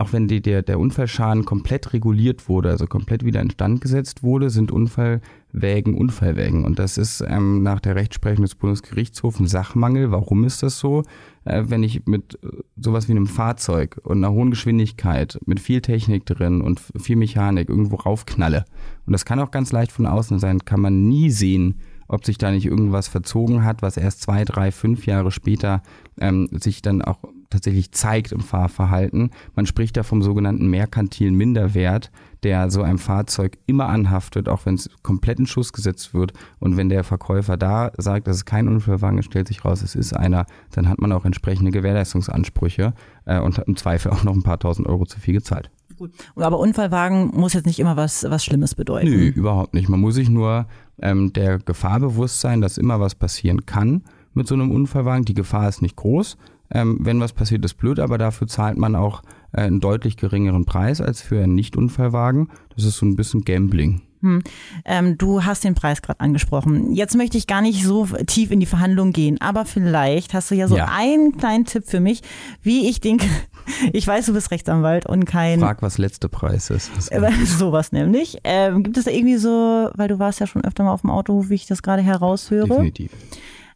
auch 0.01 0.13
wenn 0.13 0.27
die, 0.27 0.41
der, 0.41 0.63
der 0.63 0.79
Unfallschaden 0.79 1.45
komplett 1.45 1.93
reguliert 1.93 2.49
wurde, 2.49 2.69
also 2.71 2.87
komplett 2.87 3.23
wieder 3.23 3.39
instand 3.39 3.81
gesetzt 3.81 4.23
wurde, 4.23 4.49
sind 4.49 4.71
Unfallwägen 4.71 5.93
Unfallwägen. 5.95 6.65
Und 6.65 6.79
das 6.79 6.97
ist 6.97 7.23
ähm, 7.25 7.61
nach 7.61 7.79
der 7.79 7.95
Rechtsprechung 7.95 8.43
des 8.43 8.55
Bundesgerichtshofs 8.55 9.39
ein 9.39 9.47
Sachmangel. 9.47 10.11
Warum 10.11 10.43
ist 10.43 10.63
das 10.63 10.79
so? 10.79 11.03
Äh, 11.45 11.65
wenn 11.67 11.83
ich 11.83 12.07
mit 12.07 12.39
äh, 12.43 12.47
sowas 12.77 13.07
wie 13.07 13.11
einem 13.11 13.27
Fahrzeug 13.27 13.99
und 14.03 14.17
einer 14.17 14.33
hohen 14.33 14.49
Geschwindigkeit, 14.49 15.39
mit 15.45 15.59
viel 15.59 15.81
Technik 15.81 16.25
drin 16.25 16.61
und 16.61 16.81
viel 16.99 17.15
Mechanik 17.15 17.69
irgendwo 17.69 17.97
raufknalle, 17.97 18.65
und 19.05 19.13
das 19.13 19.25
kann 19.25 19.39
auch 19.39 19.51
ganz 19.51 19.71
leicht 19.71 19.91
von 19.91 20.07
außen 20.07 20.39
sein, 20.39 20.65
kann 20.65 20.81
man 20.81 21.07
nie 21.07 21.29
sehen, 21.29 21.75
ob 22.11 22.25
sich 22.25 22.37
da 22.37 22.51
nicht 22.51 22.65
irgendwas 22.65 23.07
verzogen 23.07 23.63
hat, 23.63 23.81
was 23.81 23.97
erst 23.97 24.21
zwei, 24.21 24.43
drei, 24.43 24.71
fünf 24.71 25.05
Jahre 25.05 25.31
später 25.31 25.81
ähm, 26.19 26.49
sich 26.51 26.81
dann 26.81 27.01
auch 27.01 27.19
tatsächlich 27.49 27.91
zeigt 27.91 28.31
im 28.31 28.41
Fahrverhalten. 28.41 29.31
Man 29.55 29.65
spricht 29.65 29.97
da 29.97 30.03
vom 30.03 30.21
sogenannten 30.21 30.67
merkantilen 30.67 31.35
Minderwert, 31.35 32.11
der 32.43 32.69
so 32.71 32.81
einem 32.81 32.97
Fahrzeug 32.97 33.57
immer 33.65 33.87
anhaftet, 33.87 34.49
auch 34.49 34.65
wenn 34.65 34.75
es 34.75 34.89
komplett 35.03 35.39
in 35.39 35.45
Schuss 35.45 35.73
gesetzt 35.73 36.13
wird. 36.13 36.33
Und 36.59 36.77
wenn 36.77 36.89
der 36.89 37.03
Verkäufer 37.03 37.57
da 37.57 37.91
sagt, 37.97 38.27
das 38.27 38.37
ist 38.37 38.45
kein 38.45 38.67
Unfallwagen, 38.67 39.21
stellt 39.21 39.47
sich 39.47 39.63
raus, 39.63 39.81
es 39.81 39.95
ist 39.95 40.13
einer, 40.13 40.45
dann 40.71 40.89
hat 40.89 40.99
man 40.99 41.11
auch 41.11 41.25
entsprechende 41.25 41.71
Gewährleistungsansprüche 41.71 42.93
äh, 43.25 43.39
und 43.39 43.57
im 43.59 43.75
Zweifel 43.75 44.11
auch 44.11 44.23
noch 44.23 44.33
ein 44.33 44.43
paar 44.43 44.59
tausend 44.59 44.87
Euro 44.87 45.05
zu 45.05 45.19
viel 45.19 45.35
gezahlt. 45.35 45.69
Gut. 46.01 46.13
Aber 46.35 46.57
Unfallwagen 46.57 47.27
muss 47.27 47.53
jetzt 47.53 47.67
nicht 47.67 47.77
immer 47.79 47.95
was, 47.95 48.25
was 48.27 48.43
Schlimmes 48.43 48.73
bedeuten. 48.73 49.07
Nö, 49.07 49.27
überhaupt 49.27 49.75
nicht. 49.75 49.87
Man 49.87 49.99
muss 49.99 50.15
sich 50.15 50.29
nur 50.29 50.65
ähm, 50.99 51.31
der 51.31 51.59
Gefahr 51.59 51.99
bewusst 51.99 52.39
sein, 52.39 52.59
dass 52.59 52.79
immer 52.79 52.99
was 52.99 53.13
passieren 53.13 53.67
kann 53.67 54.03
mit 54.33 54.47
so 54.47 54.55
einem 54.55 54.71
Unfallwagen. 54.71 55.25
Die 55.25 55.35
Gefahr 55.35 55.69
ist 55.69 55.83
nicht 55.83 55.95
groß. 55.97 56.37
Ähm, 56.71 56.97
wenn 57.01 57.19
was 57.19 57.33
passiert, 57.33 57.63
ist 57.65 57.75
blöd, 57.75 57.99
aber 57.99 58.17
dafür 58.17 58.47
zahlt 58.47 58.77
man 58.79 58.95
auch 58.95 59.21
äh, 59.51 59.61
einen 59.61 59.79
deutlich 59.79 60.17
geringeren 60.17 60.65
Preis 60.65 61.01
als 61.01 61.21
für 61.21 61.43
einen 61.43 61.53
Nicht-Unfallwagen. 61.53 62.49
Das 62.75 62.83
ist 62.83 62.97
so 62.97 63.05
ein 63.05 63.15
bisschen 63.15 63.43
Gambling. 63.45 64.01
Hm. 64.21 64.41
Ähm, 64.85 65.17
du 65.17 65.43
hast 65.43 65.63
den 65.63 65.73
Preis 65.75 66.01
gerade 66.01 66.19
angesprochen. 66.19 66.93
Jetzt 66.93 67.15
möchte 67.15 67.37
ich 67.37 67.47
gar 67.47 67.61
nicht 67.61 67.83
so 67.83 68.05
tief 68.27 68.51
in 68.51 68.59
die 68.59 68.65
Verhandlung 68.67 69.11
gehen, 69.13 69.41
aber 69.41 69.65
vielleicht 69.65 70.33
hast 70.33 70.49
du 70.51 70.55
ja 70.55 70.67
so 70.67 70.77
Ja. 70.77 70.89
einen 70.95 71.37
kleinen 71.37 71.65
Tipp 71.65 71.83
für 71.87 71.99
mich, 71.99 72.21
wie 72.61 72.87
ich 72.87 73.01
den. 73.01 73.19
Ich 73.93 74.05
weiß, 74.07 74.25
du 74.27 74.33
bist 74.33 74.51
Rechtsanwalt 74.51 75.05
und 75.05 75.25
kein. 75.25 75.59
Frag, 75.59 75.81
was 75.81 75.97
letzte 75.97 76.29
Preis 76.29 76.69
ist. 76.69 76.91
Äh, 77.11 77.31
Sowas 77.45 77.91
nämlich. 77.91 78.37
Ähm, 78.43 78.83
gibt 78.83 78.97
es 78.97 79.05
da 79.05 79.11
irgendwie 79.11 79.37
so, 79.37 79.89
weil 79.95 80.07
du 80.07 80.19
warst 80.19 80.39
ja 80.39 80.47
schon 80.47 80.63
öfter 80.63 80.83
mal 80.83 80.93
auf 80.93 81.01
dem 81.01 81.09
Auto, 81.09 81.45
wie 81.49 81.55
ich 81.55 81.65
das 81.67 81.81
gerade 81.83 82.01
heraushöre, 82.01 82.67
Definitiv. 82.67 83.11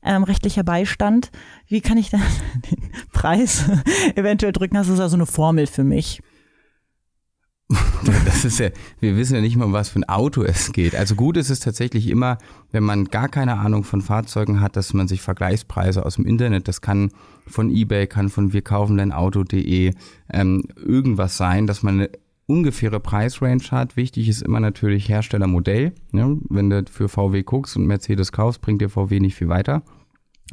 ähm, 0.03 0.23
rechtlicher 0.23 0.63
Beistand. 0.63 1.31
Wie 1.67 1.81
kann 1.81 1.97
ich 1.97 2.09
dann 2.09 2.21
den 2.71 2.91
Preis 3.11 3.65
eventuell 4.15 4.51
drücken? 4.51 4.77
Hast 4.77 4.89
du 4.89 4.95
da 4.95 5.09
so 5.09 5.15
eine 5.17 5.25
Formel 5.25 5.67
für 5.67 5.83
mich? 5.83 6.21
Das 8.25 8.45
ist 8.45 8.59
ja, 8.59 8.69
wir 8.99 9.17
wissen 9.17 9.35
ja 9.35 9.41
nicht 9.41 9.55
mal, 9.55 9.65
um 9.65 9.73
was 9.73 9.89
für 9.89 9.99
ein 9.99 10.09
Auto 10.09 10.43
es 10.43 10.71
geht. 10.71 10.95
Also 10.95 11.15
gut 11.15 11.37
ist 11.37 11.49
es 11.49 11.59
tatsächlich 11.59 12.07
immer, 12.07 12.37
wenn 12.71 12.83
man 12.83 13.05
gar 13.05 13.29
keine 13.29 13.57
Ahnung 13.57 13.83
von 13.83 14.01
Fahrzeugen 14.01 14.61
hat, 14.61 14.75
dass 14.75 14.93
man 14.93 15.07
sich 15.07 15.21
Vergleichspreise 15.21 16.05
aus 16.05 16.15
dem 16.15 16.25
Internet, 16.25 16.67
das 16.67 16.81
kann 16.81 17.11
von 17.47 17.71
eBay, 17.71 18.07
kann 18.07 18.29
von 18.29 18.53
wir 18.53 18.61
kaufen 18.61 18.97
dein 18.97 19.11
Auto.de, 19.11 19.93
ähm, 20.31 20.63
irgendwas 20.75 21.37
sein, 21.37 21.65
dass 21.65 21.81
man 21.81 21.95
eine 21.95 22.09
ungefähre 22.47 22.99
Preisrange 22.99 23.71
hat. 23.71 23.97
Wichtig 23.97 24.29
ist 24.29 24.43
immer 24.43 24.59
natürlich 24.59 25.09
Herstellermodell. 25.09 25.93
Ne? 26.11 26.37
Wenn 26.49 26.69
du 26.69 26.83
für 26.91 27.09
VW 27.09 27.41
guckst 27.43 27.75
und 27.75 27.87
Mercedes 27.87 28.31
kaufst, 28.31 28.61
bringt 28.61 28.81
dir 28.81 28.89
VW 28.89 29.19
nicht 29.19 29.35
viel 29.35 29.49
weiter. 29.49 29.81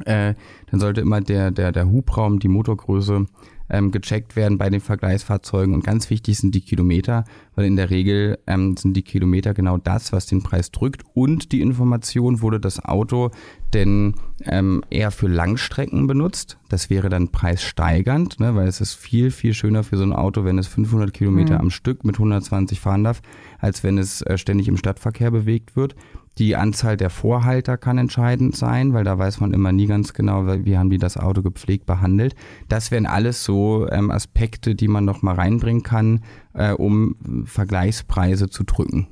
Äh, 0.05 0.33
dann 0.71 0.79
sollte 0.79 1.01
immer 1.01 1.21
der, 1.21 1.51
der, 1.51 1.71
der 1.71 1.87
Hubraum, 1.87 2.39
die 2.39 2.47
Motorgröße 2.47 3.27
ähm, 3.69 3.91
gecheckt 3.91 4.35
werden 4.35 4.57
bei 4.57 4.69
den 4.69 4.81
Vergleichsfahrzeugen. 4.81 5.73
Und 5.73 5.83
ganz 5.83 6.09
wichtig 6.09 6.37
sind 6.37 6.53
die 6.55 6.61
Kilometer, 6.61 7.25
weil 7.55 7.65
in 7.65 7.75
der 7.75 7.89
Regel 7.89 8.39
ähm, 8.47 8.77
sind 8.77 8.95
die 8.95 9.03
Kilometer 9.03 9.53
genau 9.53 9.77
das, 9.77 10.11
was 10.11 10.25
den 10.25 10.43
Preis 10.43 10.71
drückt. 10.71 11.03
Und 11.13 11.51
die 11.51 11.61
Information, 11.61 12.41
wurde 12.41 12.59
das 12.59 12.83
Auto 12.83 13.31
denn 13.73 14.15
ähm, 14.45 14.83
eher 14.89 15.11
für 15.11 15.27
Langstrecken 15.27 16.07
benutzt. 16.07 16.57
Das 16.69 16.89
wäre 16.89 17.09
dann 17.09 17.29
preissteigernd, 17.29 18.39
ne, 18.39 18.55
weil 18.55 18.67
es 18.67 18.81
ist 18.81 18.93
viel, 18.93 19.31
viel 19.31 19.53
schöner 19.53 19.83
für 19.83 19.97
so 19.97 20.03
ein 20.03 20.13
Auto, 20.13 20.43
wenn 20.43 20.57
es 20.57 20.67
500 20.67 21.13
Kilometer 21.13 21.59
am 21.59 21.69
Stück 21.69 22.03
mit 22.03 22.15
120 22.15 22.79
fahren 22.79 23.03
darf, 23.03 23.21
als 23.63 23.81
wenn 23.83 23.97
es 23.97 24.21
äh, 24.21 24.37
ständig 24.37 24.67
im 24.67 24.77
Stadtverkehr 24.77 25.31
bewegt 25.31 25.75
wird. 25.75 25.95
Die 26.37 26.55
Anzahl 26.55 26.97
der 26.97 27.09
Vorhalter 27.09 27.77
kann 27.77 27.97
entscheidend 27.97 28.55
sein, 28.55 28.93
weil 28.93 29.03
da 29.03 29.17
weiß 29.17 29.39
man 29.39 29.53
immer 29.53 29.71
nie 29.71 29.85
ganz 29.85 30.13
genau, 30.13 30.47
wie 30.47 30.77
haben 30.77 30.89
die 30.89 30.97
das 30.97 31.15
Auto 31.15 31.41
gepflegt 31.41 31.85
behandelt. 31.85 32.35
Das 32.67 32.91
wären 32.91 33.05
alles 33.05 33.43
so 33.43 33.87
ähm, 33.89 34.11
Aspekte, 34.11 34.75
die 34.75 34.87
man 34.87 35.05
noch 35.05 35.21
mal 35.21 35.35
reinbringen 35.35 35.83
kann, 35.83 36.23
äh, 36.53 36.71
um 36.71 37.45
Vergleichspreise 37.45 38.49
zu 38.49 38.63
drücken. 38.63 39.07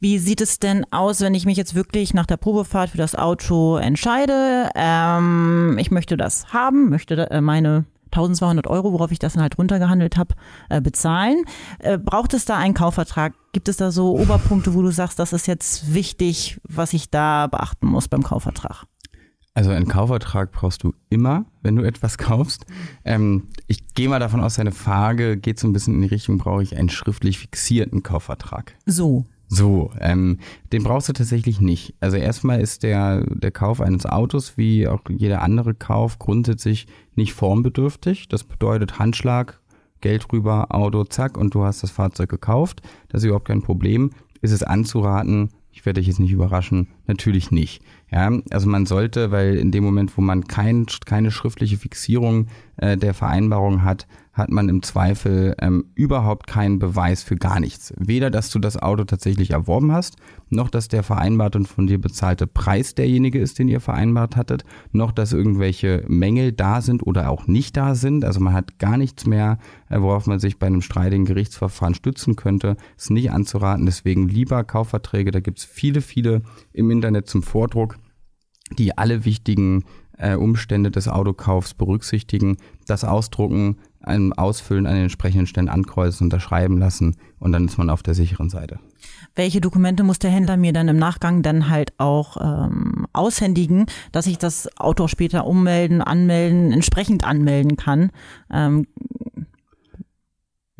Wie 0.00 0.18
sieht 0.18 0.40
es 0.40 0.58
denn 0.58 0.84
aus, 0.90 1.20
wenn 1.20 1.34
ich 1.34 1.46
mich 1.46 1.56
jetzt 1.56 1.76
wirklich 1.76 2.12
nach 2.12 2.26
der 2.26 2.38
Probefahrt 2.38 2.90
für 2.90 2.98
das 2.98 3.14
Auto 3.14 3.76
entscheide? 3.76 4.70
Ähm, 4.74 5.76
ich 5.78 5.92
möchte 5.92 6.16
das 6.16 6.52
haben, 6.52 6.88
möchte 6.90 7.30
äh, 7.30 7.40
meine 7.40 7.84
1200 8.12 8.66
Euro, 8.66 8.92
worauf 8.92 9.10
ich 9.10 9.18
das 9.18 9.34
dann 9.34 9.42
halt 9.42 9.58
runtergehandelt 9.58 10.16
habe, 10.16 10.34
äh, 10.68 10.80
bezahlen. 10.80 11.44
Äh, 11.78 11.98
braucht 11.98 12.34
es 12.34 12.44
da 12.44 12.58
einen 12.58 12.74
Kaufvertrag? 12.74 13.34
Gibt 13.52 13.68
es 13.68 13.76
da 13.76 13.90
so 13.90 14.18
Oberpunkte, 14.18 14.74
wo 14.74 14.82
du 14.82 14.90
sagst, 14.90 15.18
das 15.18 15.32
ist 15.32 15.46
jetzt 15.46 15.92
wichtig, 15.92 16.60
was 16.68 16.92
ich 16.92 17.10
da 17.10 17.46
beachten 17.46 17.86
muss 17.86 18.08
beim 18.08 18.22
Kaufvertrag? 18.22 18.86
Also 19.54 19.70
einen 19.70 19.86
Kaufvertrag 19.86 20.50
brauchst 20.52 20.82
du 20.82 20.94
immer, 21.10 21.44
wenn 21.62 21.76
du 21.76 21.82
etwas 21.82 22.16
kaufst. 22.18 22.64
Ähm, 23.04 23.48
ich 23.66 23.94
gehe 23.94 24.08
mal 24.08 24.18
davon 24.18 24.40
aus, 24.40 24.54
deine 24.54 24.72
Frage 24.72 25.36
geht 25.36 25.58
so 25.58 25.68
ein 25.68 25.72
bisschen 25.72 25.94
in 25.94 26.02
die 26.02 26.08
Richtung, 26.08 26.38
brauche 26.38 26.62
ich 26.62 26.76
einen 26.76 26.88
schriftlich 26.88 27.38
fixierten 27.38 28.02
Kaufvertrag? 28.02 28.74
So. 28.86 29.26
So, 29.54 29.90
ähm, 30.00 30.38
den 30.72 30.82
brauchst 30.82 31.10
du 31.10 31.12
tatsächlich 31.12 31.60
nicht. 31.60 31.94
Also 32.00 32.16
erstmal 32.16 32.62
ist 32.62 32.82
der, 32.82 33.22
der 33.26 33.50
Kauf 33.50 33.82
eines 33.82 34.06
Autos 34.06 34.56
wie 34.56 34.88
auch 34.88 35.00
jeder 35.10 35.42
andere 35.42 35.74
Kauf 35.74 36.18
grundsätzlich 36.18 36.86
nicht 37.16 37.34
formbedürftig. 37.34 38.28
Das 38.28 38.44
bedeutet 38.44 38.98
Handschlag, 38.98 39.60
Geld 40.00 40.32
rüber, 40.32 40.74
Auto, 40.74 41.04
zack 41.04 41.36
und 41.36 41.54
du 41.54 41.64
hast 41.64 41.82
das 41.82 41.90
Fahrzeug 41.90 42.30
gekauft. 42.30 42.80
Das 43.10 43.20
ist 43.20 43.26
überhaupt 43.26 43.48
kein 43.48 43.60
Problem. 43.60 44.12
Ist 44.40 44.52
es 44.52 44.62
anzuraten, 44.62 45.50
ich 45.70 45.84
werde 45.84 46.00
dich 46.00 46.08
jetzt 46.08 46.20
nicht 46.20 46.32
überraschen, 46.32 46.88
natürlich 47.06 47.50
nicht. 47.50 47.82
Ja, 48.10 48.30
also 48.50 48.66
man 48.70 48.86
sollte, 48.86 49.32
weil 49.32 49.56
in 49.56 49.70
dem 49.70 49.84
Moment, 49.84 50.16
wo 50.16 50.22
man 50.22 50.46
kein, 50.46 50.86
keine 51.04 51.30
schriftliche 51.30 51.76
Fixierung 51.76 52.46
äh, 52.78 52.96
der 52.96 53.12
Vereinbarung 53.12 53.84
hat, 53.84 54.06
hat 54.32 54.50
man 54.50 54.68
im 54.68 54.82
Zweifel 54.82 55.54
ähm, 55.60 55.86
überhaupt 55.94 56.46
keinen 56.46 56.78
Beweis 56.78 57.22
für 57.22 57.36
gar 57.36 57.60
nichts. 57.60 57.92
Weder, 57.98 58.30
dass 58.30 58.50
du 58.50 58.58
das 58.58 58.80
Auto 58.80 59.04
tatsächlich 59.04 59.50
erworben 59.50 59.92
hast, 59.92 60.16
noch 60.48 60.70
dass 60.70 60.88
der 60.88 61.02
vereinbarte 61.02 61.58
und 61.58 61.68
von 61.68 61.86
dir 61.86 62.00
bezahlte 62.00 62.46
Preis 62.46 62.94
derjenige 62.94 63.38
ist, 63.38 63.58
den 63.58 63.68
ihr 63.68 63.80
vereinbart 63.80 64.36
hattet, 64.36 64.64
noch 64.90 65.12
dass 65.12 65.34
irgendwelche 65.34 66.04
Mängel 66.08 66.52
da 66.52 66.80
sind 66.80 67.06
oder 67.06 67.28
auch 67.30 67.46
nicht 67.46 67.76
da 67.76 67.94
sind. 67.94 68.24
Also 68.24 68.40
man 68.40 68.54
hat 68.54 68.78
gar 68.78 68.96
nichts 68.96 69.26
mehr, 69.26 69.58
worauf 69.90 70.26
man 70.26 70.40
sich 70.40 70.58
bei 70.58 70.66
einem 70.66 70.82
streitigen 70.82 71.26
Gerichtsverfahren 71.26 71.94
stützen 71.94 72.34
könnte. 72.34 72.76
Ist 72.96 73.10
nicht 73.10 73.30
anzuraten, 73.30 73.84
deswegen 73.84 74.28
lieber 74.28 74.64
Kaufverträge. 74.64 75.30
Da 75.30 75.40
gibt's 75.40 75.64
viele, 75.64 76.00
viele 76.00 76.42
im 76.72 76.90
Internet 76.90 77.28
zum 77.28 77.42
Vordruck 77.42 77.98
die 78.78 78.96
alle 78.96 79.24
wichtigen 79.24 79.84
äh, 80.18 80.34
Umstände 80.34 80.90
des 80.90 81.08
Autokaufs 81.08 81.74
berücksichtigen, 81.74 82.56
das 82.86 83.04
ausdrucken, 83.04 83.78
ein 84.02 84.32
Ausfüllen 84.32 84.86
an 84.86 84.94
den 84.94 85.04
entsprechenden 85.04 85.46
Stellen 85.46 85.68
ankreuzen, 85.68 86.26
unterschreiben 86.26 86.78
lassen 86.78 87.16
und 87.38 87.52
dann 87.52 87.66
ist 87.66 87.78
man 87.78 87.90
auf 87.90 88.02
der 88.02 88.14
sicheren 88.14 88.50
Seite. 88.50 88.78
Welche 89.34 89.60
Dokumente 89.60 90.02
muss 90.04 90.18
der 90.18 90.30
Händler 90.30 90.56
mir 90.56 90.72
dann 90.72 90.88
im 90.88 90.98
Nachgang 90.98 91.42
dann 91.42 91.68
halt 91.68 91.92
auch 91.98 92.36
ähm, 92.40 93.06
aushändigen, 93.12 93.86
dass 94.12 94.26
ich 94.26 94.38
das 94.38 94.68
Auto 94.76 95.08
später 95.08 95.46
ummelden, 95.46 96.02
anmelden, 96.02 96.72
entsprechend 96.72 97.24
anmelden 97.24 97.76
kann? 97.76 98.10
Ähm, 98.52 98.86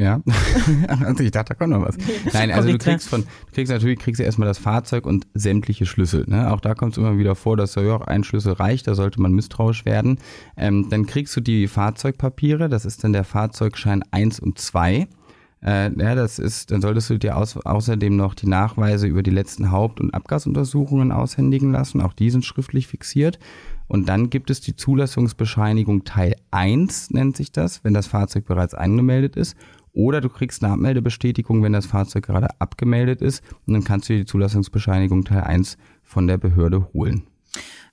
Ja, 0.03 0.21
also 1.05 1.23
ich 1.23 1.31
dachte, 1.31 1.51
da 1.51 1.55
kommt 1.55 1.71
noch 1.71 1.87
was. 1.87 1.97
Nein, 2.33 2.51
also 2.51 2.73
du 2.73 2.79
kriegst 2.79 3.09
von, 3.09 3.23
du 3.23 3.53
kriegst 3.53 3.71
natürlich, 3.71 4.01
kriegst 4.01 4.19
du 4.19 4.25
erstmal 4.25 4.49
das 4.49 4.59
Fahrzeug 4.59 5.07
und 5.07 5.29
sämtliche 5.33 5.87
Schlüssel. 5.87 6.25
Ne? 6.27 6.51
Auch 6.51 6.61
da 6.61 6.75
kommt 6.75 6.93
es 6.93 6.99
immer 6.99 7.19
wieder 7.19 7.37
vor, 7.37 7.57
dass 7.57 7.75
so, 7.75 7.81
ja, 7.83 8.01
ein 8.03 8.25
Schlüssel 8.25 8.55
reicht, 8.55 8.89
da 8.89 8.97
sollte 8.97 9.23
man 9.23 9.33
misstrauisch 9.33 9.85
werden. 9.85 10.19
Ähm, 10.57 10.89
dann 10.91 11.07
kriegst 11.07 11.37
du 11.37 11.41
die 11.41 11.69
Fahrzeugpapiere, 11.69 12.69
das 12.69 12.85
ist 12.85 13.05
dann 13.05 13.13
der 13.13 13.23
Fahrzeugschein 13.23 14.03
1 14.11 14.41
und 14.41 14.59
2. 14.59 15.07
Äh, 15.65 15.93
ja, 15.97 16.17
das 16.17 16.41
ist, 16.41 16.73
dann 16.73 16.81
solltest 16.81 17.09
du 17.11 17.19
dir 17.19 17.37
aus, 17.37 17.57
außerdem 17.57 18.17
noch 18.17 18.35
die 18.35 18.49
Nachweise 18.49 19.07
über 19.07 19.23
die 19.23 19.31
letzten 19.31 19.71
Haupt- 19.71 20.01
und 20.01 20.13
Abgasuntersuchungen 20.13 21.13
aushändigen 21.13 21.71
lassen. 21.71 22.01
Auch 22.01 22.13
die 22.13 22.31
sind 22.31 22.45
schriftlich 22.45 22.89
fixiert. 22.89 23.39
Und 23.87 24.09
dann 24.09 24.31
gibt 24.31 24.51
es 24.51 24.61
die 24.61 24.75
Zulassungsbescheinigung 24.75 26.05
Teil 26.05 26.35
1, 26.51 27.11
nennt 27.11 27.37
sich 27.37 27.53
das, 27.53 27.85
wenn 27.85 27.95
das 27.95 28.07
Fahrzeug 28.07 28.47
bereits 28.47 28.75
angemeldet 28.75 29.37
ist. 29.37 29.57
Oder 29.93 30.21
du 30.21 30.29
kriegst 30.29 30.65
eine 30.65 30.73
Abmeldebestätigung, 30.73 31.63
wenn 31.63 31.73
das 31.73 31.87
Fahrzeug 31.87 32.25
gerade 32.25 32.49
abgemeldet 32.61 33.21
ist. 33.21 33.43
Und 33.67 33.75
dann 33.75 33.85
kannst 33.85 34.09
du 34.09 34.15
dir 34.15 34.21
die 34.21 34.27
Zulassungsbescheinigung 34.27 35.25
Teil 35.25 35.43
1 35.43 35.77
von 36.03 36.27
der 36.27 36.39
Behörde 36.39 36.89
holen. 36.95 37.25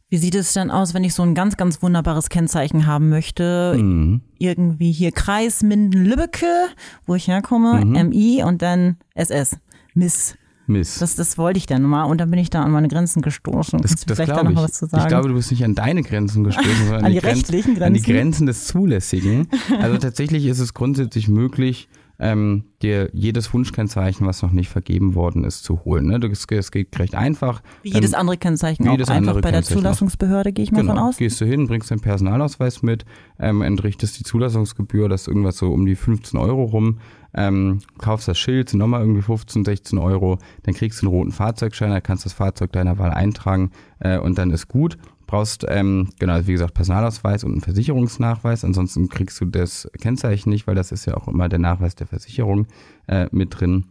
wie 0.07 0.17
sieht 0.17 0.35
es 0.35 0.53
denn 0.53 0.71
aus, 0.71 0.93
wenn 0.93 1.03
ich 1.03 1.13
so 1.13 1.23
ein 1.23 1.35
ganz, 1.35 1.55
ganz 1.57 1.83
wunderbares 1.83 2.29
Kennzeichen 2.29 2.87
haben 2.87 3.09
möchte? 3.09 3.75
Mhm. 3.77 4.21
Irgendwie 4.37 4.91
hier 4.91 5.11
Kreis 5.11 5.61
Minden-Lübbecke, 5.61 6.69
wo 7.05 7.15
ich 7.15 7.27
herkomme, 7.27 7.85
MI 7.85 8.43
und 8.43 8.61
dann 8.61 8.97
SS. 9.13 9.57
Miss. 9.93 10.38
Miss. 10.69 10.99
Das, 10.99 11.15
das 11.15 11.37
wollte 11.37 11.57
ich 11.57 11.65
dann 11.65 11.81
mal 11.83 12.03
und 12.03 12.19
dann 12.21 12.29
bin 12.29 12.39
ich 12.39 12.49
da 12.49 12.63
an 12.63 12.71
meine 12.71 12.87
Grenzen 12.87 13.21
gestoßen. 13.21 13.81
Das, 13.81 13.95
das 13.95 14.03
vielleicht 14.05 14.31
da 14.31 14.43
noch 14.43 14.51
ich. 14.51 14.57
was 14.57 14.73
zu 14.73 14.85
sagen? 14.85 15.03
Ich 15.03 15.07
glaube, 15.09 15.27
du 15.27 15.33
bist 15.33 15.51
nicht 15.51 15.65
an 15.65 15.75
deine 15.75 16.03
Grenzen 16.03 16.43
gestoßen, 16.43 16.85
sondern 16.87 17.05
An 17.05 17.11
die 17.11 17.19
Grenzen- 17.19 17.51
rechtlichen 17.53 17.81
An 17.83 17.93
die 17.93 18.01
Grenzen? 18.01 18.13
Grenzen 18.13 18.45
des 18.45 18.67
Zulässigen. 18.67 19.47
Also 19.81 19.97
tatsächlich 19.97 20.45
ist 20.45 20.59
es 20.59 20.73
grundsätzlich 20.73 21.27
möglich, 21.27 21.89
ähm, 22.21 22.65
dir 22.81 23.09
jedes 23.13 23.53
Wunschkennzeichen, 23.53 24.27
was 24.27 24.41
noch 24.41 24.51
nicht 24.51 24.67
vergeben 24.69 25.15
worden 25.15 25.45
ist, 25.45 25.63
zu 25.63 25.85
holen. 25.85 26.07
Ne? 26.07 26.19
Das, 26.19 26.45
das 26.47 26.71
geht 26.71 26.99
recht 26.99 27.15
einfach. 27.15 27.61
Wie 27.81 27.93
jedes 27.93 28.11
Ähm, 28.11 28.19
andere 28.19 28.37
Kennzeichen 28.37 28.87
auch 28.89 28.91
einfach 28.93 29.35
bei 29.35 29.41
der 29.41 29.51
Kennzeichen. 29.61 29.77
Zulassungsbehörde, 29.79 30.51
gehe 30.51 30.63
ich 30.63 30.71
mal 30.73 30.81
genau. 30.81 30.95
von 30.95 31.03
aus. 31.03 31.17
Gehst 31.17 31.39
du 31.39 31.45
hin, 31.45 31.67
bringst 31.67 31.91
deinen 31.91 32.01
Personalausweis 32.01 32.81
mit, 32.81 33.05
ähm, 33.39 33.61
entrichtest 33.61 34.19
die 34.19 34.23
Zulassungsgebühr, 34.23 35.07
das 35.07 35.21
ist 35.21 35.27
irgendwas 35.29 35.57
so 35.57 35.71
um 35.71 35.85
die 35.85 35.95
15 35.95 36.37
Euro 36.37 36.65
rum, 36.65 36.99
ähm, 37.33 37.79
kaufst 37.97 38.27
das 38.27 38.37
Schild, 38.37 38.69
sind 38.69 38.79
nochmal 38.79 39.01
irgendwie 39.01 39.21
15, 39.21 39.65
16 39.65 39.97
Euro, 39.99 40.39
dann 40.63 40.73
kriegst 40.73 41.01
du 41.01 41.07
einen 41.07 41.15
roten 41.15 41.31
Fahrzeugschein, 41.31 41.91
da 41.91 42.01
kannst 42.01 42.25
das 42.25 42.33
Fahrzeug 42.33 42.71
deiner 42.71 42.97
Wahl 42.97 43.11
eintragen 43.11 43.71
äh, 43.99 44.17
und 44.17 44.37
dann 44.37 44.51
ist 44.51 44.67
gut. 44.67 44.97
Brauchst, 45.27 45.63
ähm, 45.69 46.09
genau, 46.17 46.39
wie 46.47 46.53
gesagt, 46.53 46.73
Personalausweis 46.73 47.43
und 47.43 47.51
einen 47.51 47.61
Versicherungsnachweis, 47.61 48.65
ansonsten 48.65 49.09
kriegst 49.09 49.39
du 49.39 49.45
das 49.45 49.87
Kennzeichen 50.01 50.49
nicht, 50.49 50.65
weil 50.65 50.73
das 50.73 50.91
ist 50.91 51.05
ja 51.05 51.15
auch 51.15 51.27
immer 51.27 51.49
der 51.49 51.59
Nachweis 51.59 51.93
der 51.93 52.07
Versicherung 52.07 52.65
äh, 53.07 53.27
mit 53.31 53.59
drin. 53.59 53.85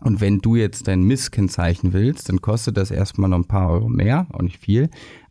Und 0.00 0.20
wenn 0.20 0.38
du 0.38 0.54
jetzt 0.56 0.86
dein 0.86 1.02
Misskennzeichen 1.02 1.92
willst, 1.92 2.28
dann 2.28 2.40
kostet 2.40 2.76
das 2.76 2.90
erstmal 2.90 3.30
noch 3.30 3.38
ein 3.38 3.48
paar 3.48 3.70
Euro 3.70 3.88
mehr, 3.88 4.26
auch 4.32 4.42
nicht 4.42 4.58
viel. 4.58 4.90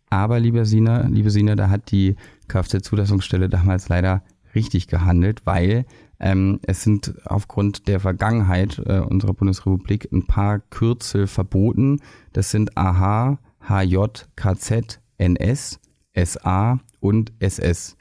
Aber 0.10 0.40
liebe 0.40 0.66
Sina, 0.66 1.08
liebe 1.08 1.30
Sina, 1.30 1.56
da 1.56 1.70
hat 1.70 1.92
die 1.92 2.16
Kfz-Zulassungsstelle 2.48 3.48
damals 3.48 3.90
leider 3.90 4.24
richtig 4.56 4.88
gehandelt, 4.88 5.42
weil 5.46 5.86
ähm, 6.20 6.60
es 6.64 6.84
sind 6.84 7.14
aufgrund 7.26 7.88
der 7.88 8.00
Vergangenheit 8.00 8.82
äh, 8.86 9.00
unserer 9.00 9.34
Bundesrepublik 9.34 10.12
ein 10.12 10.28
paar 10.28 10.60
Kürzel 10.60 11.28
verboten. 11.28 12.00
Das 12.34 12.52
sind 12.52 12.78
AH, 12.78 13.38
HJ, 13.68 13.98
KZ, 14.36 15.00
NS, 15.18 15.80
SA 16.16 16.80
und 17.00 17.34
SS. 17.40 17.98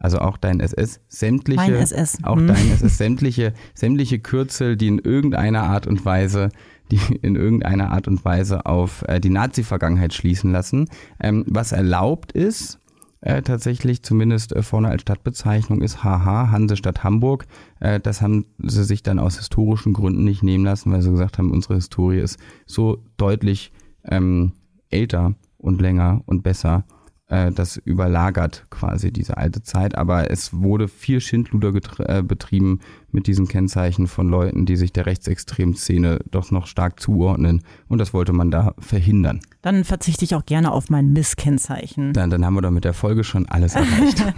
Also 0.00 0.18
auch 0.18 0.36
dein 0.36 0.60
SS, 0.60 1.00
sämtliche, 1.08 1.60
Mein 1.60 1.74
SS, 1.74 2.18
auch 2.22 2.36
hm. 2.36 2.46
dein 2.46 2.70
SS, 2.70 2.98
sämtliche, 2.98 3.52
sämtliche 3.74 4.20
Kürzel, 4.20 4.76
die 4.76 4.86
in 4.86 4.98
irgendeiner 4.98 5.64
Art 5.64 5.88
und 5.88 6.04
Weise, 6.04 6.50
die 6.92 7.00
in 7.22 7.34
irgendeiner 7.34 7.90
Art 7.90 8.06
und 8.06 8.24
Weise 8.24 8.64
auf 8.66 9.04
äh, 9.08 9.20
die 9.20 9.30
Nazi-Vergangenheit 9.30 10.14
schließen 10.14 10.52
lassen. 10.52 10.88
Ähm, 11.20 11.44
was 11.48 11.72
erlaubt 11.72 12.32
ist, 12.32 12.77
äh, 13.20 13.42
tatsächlich 13.42 14.02
zumindest 14.02 14.54
äh, 14.54 14.62
vorne 14.62 14.88
als 14.88 15.02
Stadtbezeichnung 15.02 15.82
ist 15.82 16.04
HH, 16.04 16.50
Hansestadt 16.50 17.02
Hamburg. 17.02 17.46
Äh, 17.80 18.00
das 18.00 18.22
haben 18.22 18.46
sie 18.58 18.84
sich 18.84 19.02
dann 19.02 19.18
aus 19.18 19.38
historischen 19.38 19.92
Gründen 19.92 20.24
nicht 20.24 20.42
nehmen 20.42 20.64
lassen, 20.64 20.92
weil 20.92 21.02
sie 21.02 21.10
gesagt 21.10 21.38
haben, 21.38 21.50
unsere 21.50 21.74
Historie 21.74 22.20
ist 22.20 22.38
so 22.66 23.02
deutlich 23.16 23.72
ähm, 24.04 24.52
älter 24.90 25.34
und 25.58 25.80
länger 25.80 26.22
und 26.26 26.42
besser. 26.42 26.84
Äh, 27.30 27.52
das 27.52 27.76
überlagert 27.76 28.64
quasi 28.70 29.12
diese 29.12 29.36
alte 29.36 29.62
Zeit, 29.62 29.96
aber 29.98 30.30
es 30.30 30.52
wurde 30.54 30.88
viel 30.88 31.20
Schindluder 31.20 31.72
äh, 32.08 32.22
betrieben 32.22 32.80
mit 33.12 33.26
diesen 33.26 33.46
Kennzeichen 33.48 34.06
von 34.06 34.28
Leuten, 34.30 34.64
die 34.64 34.76
sich 34.76 34.94
der 34.94 35.04
rechtsextremen 35.04 35.74
Szene 35.74 36.20
doch 36.30 36.50
noch 36.50 36.66
stark 36.66 37.00
zuordnen 37.00 37.62
und 37.88 37.98
das 37.98 38.14
wollte 38.14 38.32
man 38.32 38.50
da 38.50 38.74
verhindern. 38.78 39.40
Dann 39.60 39.84
verzichte 39.84 40.24
ich 40.24 40.34
auch 40.34 40.46
gerne 40.46 40.72
auf 40.72 40.88
mein 40.88 41.12
Misskennzeichen. 41.12 42.14
Dann, 42.14 42.30
dann 42.30 42.46
haben 42.46 42.54
wir 42.54 42.62
doch 42.62 42.70
mit 42.70 42.84
der 42.84 42.94
Folge 42.94 43.24
schon 43.24 43.46
alles 43.46 43.74
erreicht. 43.74 44.24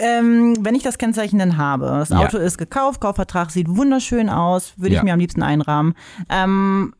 Ähm, 0.00 0.54
wenn 0.60 0.76
ich 0.76 0.84
das 0.84 0.96
Kennzeichen 0.98 1.40
dann 1.40 1.56
habe, 1.56 1.86
das 1.86 2.10
Ja. 2.10 2.18
Auto 2.18 2.38
ist 2.38 2.56
gekauft, 2.56 3.00
Kaufvertrag 3.00 3.50
sieht 3.50 3.68
wunderschön 3.68 4.28
aus, 4.28 4.74
würde 4.76 4.94
Ja. 4.94 5.00
ich 5.00 5.04
mir 5.04 5.12
am 5.12 5.18
liebsten 5.18 5.42
einrahmen. 5.42 5.94
Ähm, 6.28 6.94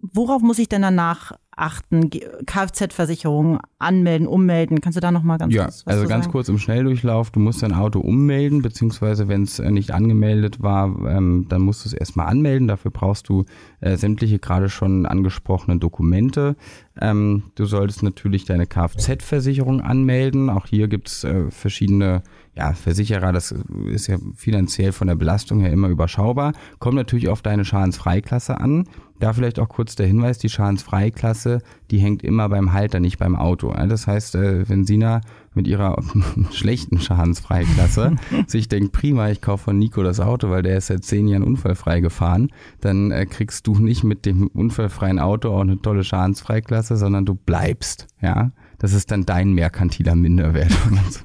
worauf 0.00 0.42
muss 0.42 0.58
ich 0.58 0.68
denn 0.68 0.82
danach 0.82 1.32
achten? 1.56 2.10
Kfz-Versicherung 2.46 3.58
anmelden, 3.78 4.26
ummelden. 4.26 4.80
Kannst 4.80 4.96
du 4.96 5.00
da 5.00 5.10
noch 5.10 5.22
mal 5.22 5.38
ganz 5.38 5.52
Ja, 5.54 5.64
kurz 5.64 5.86
was 5.86 5.94
also 5.94 6.08
ganz 6.08 6.24
sagen? 6.24 6.32
kurz 6.32 6.48
im 6.48 6.58
Schnelldurchlauf. 6.58 7.30
Du 7.30 7.40
musst 7.40 7.62
dein 7.62 7.72
Auto 7.72 8.00
ummelden, 8.00 8.62
beziehungsweise 8.62 9.28
wenn 9.28 9.42
es 9.42 9.58
äh, 9.58 9.70
nicht 9.70 9.92
angemeldet 9.92 10.62
war, 10.62 10.86
ähm, 11.06 11.46
dann 11.48 11.62
musst 11.62 11.84
du 11.84 11.88
es 11.88 11.92
erstmal 11.92 12.26
anmelden. 12.26 12.68
Dafür 12.68 12.90
brauchst 12.90 13.28
du 13.28 13.44
äh, 13.80 13.96
sämtliche 13.96 14.38
gerade 14.38 14.68
schon 14.68 15.06
angesprochenen 15.06 15.80
Dokumente. 15.80 16.56
Ähm, 17.00 17.44
du 17.54 17.64
solltest 17.64 18.02
natürlich 18.02 18.44
deine 18.44 18.66
Kfz-Versicherung 18.66 19.80
anmelden. 19.80 20.50
Auch 20.50 20.66
hier 20.66 20.88
gibt's 20.88 21.24
äh, 21.24 21.50
verschiedene 21.50 22.22
ja, 22.56 22.72
Versicherer. 22.72 23.32
Das 23.32 23.54
ist 23.86 24.06
ja 24.06 24.16
finanziell 24.34 24.92
von 24.92 25.08
der 25.08 25.16
Belastung 25.16 25.60
her 25.60 25.72
immer 25.72 25.88
überschaubar. 25.88 26.52
Kommt 26.78 26.94
natürlich 26.94 27.28
auf 27.28 27.42
deine 27.42 27.64
Schadensfreiklasse 27.64 28.60
an. 28.60 28.86
Da 29.24 29.32
vielleicht 29.32 29.58
auch 29.58 29.70
kurz 29.70 29.96
der 29.96 30.06
Hinweis, 30.06 30.36
die 30.36 30.50
Schadensfreiklasse, 30.50 31.62
die 31.90 31.96
hängt 31.96 32.22
immer 32.22 32.50
beim 32.50 32.74
Halter, 32.74 33.00
nicht 33.00 33.16
beim 33.16 33.36
Auto. 33.36 33.72
Das 33.72 34.06
heißt, 34.06 34.34
äh, 34.34 34.68
wenn 34.68 34.84
Sina 34.84 35.22
mit 35.54 35.66
ihrer 35.66 35.96
schlechten 36.52 37.00
Schadensfreiklasse 37.00 38.16
sich 38.46 38.68
denkt, 38.68 38.92
prima, 38.92 39.30
ich 39.30 39.40
kaufe 39.40 39.64
von 39.64 39.78
Nico 39.78 40.02
das 40.02 40.20
Auto, 40.20 40.50
weil 40.50 40.62
der 40.62 40.76
ist 40.76 40.88
seit 40.88 41.06
zehn 41.06 41.26
Jahren 41.26 41.42
unfallfrei 41.42 42.00
gefahren, 42.00 42.50
dann 42.82 43.12
äh, 43.12 43.24
kriegst 43.24 43.66
du 43.66 43.78
nicht 43.78 44.04
mit 44.04 44.26
dem 44.26 44.48
unfallfreien 44.48 45.18
Auto 45.18 45.54
auch 45.54 45.62
eine 45.62 45.80
tolle 45.80 46.04
Schadensfreiklasse, 46.04 46.98
sondern 46.98 47.24
du 47.24 47.34
bleibst. 47.34 48.08
Ja, 48.20 48.50
Das 48.76 48.92
ist 48.92 49.10
dann 49.10 49.24
dein 49.24 49.54
merkantiler 49.54 50.16
Minderwert, 50.16 50.70
wenn 50.84 50.96
man 50.96 51.10
so, 51.10 51.20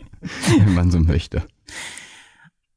wenn 0.57 0.73
man 0.73 0.89
so 0.89 1.01
möchte. 1.01 1.43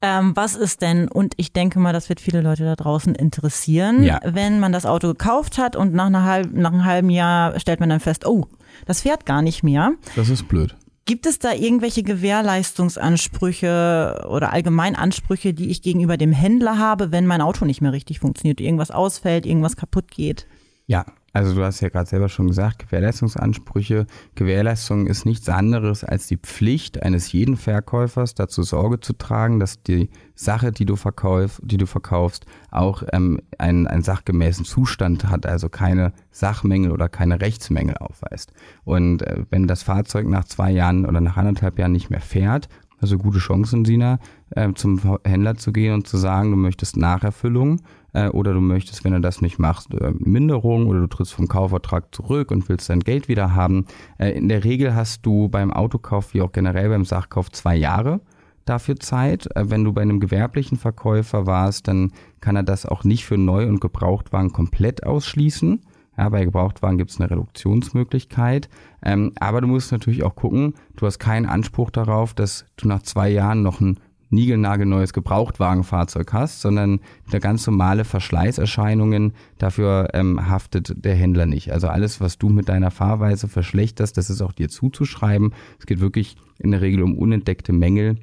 Ähm, 0.03 0.33
was 0.35 0.57
ist 0.57 0.83
denn, 0.83 1.09
und 1.09 1.35
ich 1.37 1.53
denke 1.53 1.79
mal, 1.79 1.93
das 1.93 2.09
wird 2.09 2.21
viele 2.21 2.41
Leute 2.41 2.65
da 2.65 2.75
draußen 2.75 3.15
interessieren, 3.15 4.03
Ja. 4.03 4.21
wenn 4.25 4.59
man 4.59 4.73
das 4.73 4.85
Auto 4.85 5.09
gekauft 5.09 5.59
hat 5.59 5.77
und 5.77 5.95
nach, 5.95 6.07
einer 6.07 6.25
halb, 6.25 6.53
nach 6.53 6.73
einem 6.73 6.85
halben 6.85 7.11
Jahr 7.11 7.59
stellt 7.61 7.79
man 7.81 7.89
dann 7.89 8.01
fest, 8.01 8.27
oh, 8.27 8.47
das 8.87 9.03
fährt 9.03 9.27
gar 9.27 9.43
nicht 9.43 9.63
mehr. 9.63 9.93
Das 10.17 10.29
ist 10.29 10.49
blöd. 10.49 10.75
Gibt 11.05 11.27
es 11.27 11.39
da 11.39 11.53
irgendwelche 11.53 12.03
Gewährleistungsansprüche 12.03 14.25
oder 14.29 14.53
allgemein 14.53 14.97
Ansprüche, 14.97 15.55
die 15.55 15.71
ich 15.71 15.83
gegenüber 15.83 16.17
dem 16.17 16.33
Händler 16.33 16.79
habe, 16.79 17.13
wenn 17.13 17.27
mein 17.27 17.41
Auto 17.41 17.65
nicht 17.65 17.81
mehr 17.81 17.93
richtig 17.93 18.21
funktioniert, 18.21 18.61
irgendwas 18.61 18.91
ausfällt, 18.91 19.47
irgendwas 19.47 19.77
kaputt 19.77 20.11
geht? 20.11 20.47
Ja, 20.87 21.05
also 21.33 21.55
du 21.55 21.65
hast 21.65 21.81
ja 21.81 21.89
gerade 21.89 22.09
selber 22.09 22.29
schon 22.29 22.49
gesagt, 22.49 22.81
Gewährleistungsansprüche. 22.81 24.07
Gewährleistung 24.35 25.07
ist 25.07 25.25
nichts 25.25 25.49
anderes 25.49 26.05
als 26.05 26.27
die 26.27 26.37
Pflicht 26.37 27.03
eines 27.03 27.33
jeden 27.33 27.57
Verkäufers, 27.57 28.35
dazu 28.35 28.63
Sorge 28.63 29.01
zu 29.01 29.15
tragen, 29.15 29.59
dass 29.59 29.83
die 29.83 30.11
Sache, 30.35 30.73
die 30.73 30.85
du, 30.85 30.97
verkauf, 30.97 31.59
die 31.65 31.79
du 31.79 31.87
verkaufst, 31.87 32.45
auch 32.71 33.03
ähm, 33.13 33.41
einen, 33.57 33.87
einen 33.87 34.03
sachgemäßen 34.03 34.67
Zustand 34.67 35.29
hat, 35.29 35.47
also 35.47 35.71
keine 35.71 36.13
Sachmängel 36.31 36.91
oder 36.91 37.09
keine 37.09 37.41
Rechtsmängel 37.41 37.97
aufweist. 37.97 38.53
Und 38.85 39.23
äh, 39.23 39.45
wenn 39.49 39.67
das 39.67 39.83
Fahrzeug 39.83 40.27
nach 40.27 40.45
zwei 40.45 40.71
Jahren 40.71 41.07
oder 41.07 41.23
nach 41.23 41.39
anderthalb 41.39 41.79
Jahren 41.79 41.93
nicht 41.93 42.11
mehr 42.11 42.21
fährt, 42.21 42.69
also 43.01 43.19
gute 43.19 43.39
Chancen, 43.39 43.85
Sina, 43.85 44.19
äh, 44.51 44.73
zum 44.75 45.19
Händler 45.25 45.57
zu 45.57 45.73
gehen 45.73 45.95
und 45.95 46.07
zu 46.07 46.19
sagen, 46.19 46.51
du 46.51 46.57
möchtest 46.57 46.97
Nacherfüllung 46.97 47.81
äh, 48.13 48.29
oder 48.29 48.53
du 48.53 48.61
möchtest, 48.61 49.05
wenn 49.05 49.13
du 49.13 49.21
das 49.21 49.41
nicht 49.41 49.59
machst, 49.59 49.93
äh, 49.95 50.13
Minderung 50.19 50.87
oder 50.87 51.01
du 51.01 51.07
trittst 51.07 51.35
vom 51.35 51.49
Kaufvertrag 51.49 52.15
zurück 52.15 52.51
und 52.51 52.69
willst 52.69 52.89
dein 52.91 53.01
Geld 53.01 53.29
wieder 53.29 53.55
haben. 53.55 53.87
Äh, 54.19 54.31
in 54.33 54.49
der 54.49 54.65
Regel 54.65 54.95
hast 54.95 55.25
du 55.27 55.49
beim 55.49 55.73
Autokauf 55.73 56.35
wie 56.35 56.43
auch 56.43 56.53
generell 56.53 56.89
beim 56.89 57.05
Sachkauf 57.05 57.51
zwei 57.51 57.77
Jahre 57.77 58.21
dafür 58.65 58.97
Zeit. 58.97 59.49
Äh, 59.57 59.71
Wenn 59.71 59.85
du 59.85 59.93
bei 59.93 60.03
einem 60.03 60.21
gewerblichen 60.21 60.79
Verkäufer 60.79 61.47
warst, 61.47 61.89
dann 61.89 62.13
kann 62.41 62.57
er 62.57 62.63
das 62.63 62.87
auch 62.87 63.05
nicht 63.05 63.25
für 63.25 63.39
Neu- 63.39 63.69
und 63.69 63.81
Gebrauchtwagen 63.81 64.53
komplett 64.53 65.05
ausschließen. 65.05 65.81
Ja, 66.19 66.29
bei 66.29 66.45
Gebrauchtwagen 66.45 66.99
gibt 66.99 67.11
es 67.11 67.21
eine 67.21 67.31
Reduktionsmöglichkeit. 67.31 68.69
Ähm, 69.03 69.33
aber 69.41 69.63
du 69.63 69.67
musst 69.67 69.93
natürlich 69.93 70.23
auch 70.23 70.35
gucken, 70.35 70.75
du 70.97 71.07
hast 71.07 71.19
keinen 71.19 71.47
Anspruch 71.47 71.91
darauf, 71.91 72.35
dass 72.35 72.67
du 72.77 72.87
nach 72.87 73.03
zwei 73.03 73.31
Jahren 73.31 73.63
noch 73.63 73.81
ein 73.81 73.99
niegelnagelneues 74.33 75.13
Gebrauchtwagenfahrzeug 75.13 76.33
hast, 76.33 76.61
sondern 76.61 77.01
der 77.31 77.41
ganz 77.41 77.67
normale 77.67 78.05
Verschleißerscheinungen, 78.05 79.35
dafür 79.59 80.09
ähm, 80.15 80.49
haftet 80.49 81.05
der 81.05 81.15
Händler 81.15 81.47
nicht. 81.47 81.73
Also 81.73 81.89
alles, 81.89 82.21
was 82.21 82.39
du 82.39 82.49
mit 82.49 82.69
deiner 82.69 82.91
Fahrweise 82.91 83.47
verschlechterst, 83.49 84.17
das 84.17 84.31
ist 84.31 84.43
auch 84.43 84.53
dir 84.53 84.69
zuzuschreiben. 84.69 85.55
Es 85.79 85.87
geht 85.87 86.01
wirklich 86.01 86.37
in 86.59 86.71
der 86.71 86.81
Regel 86.81 87.03
um 87.03 87.17
unentdeckte 87.17 87.73
Mängel, 87.73 88.17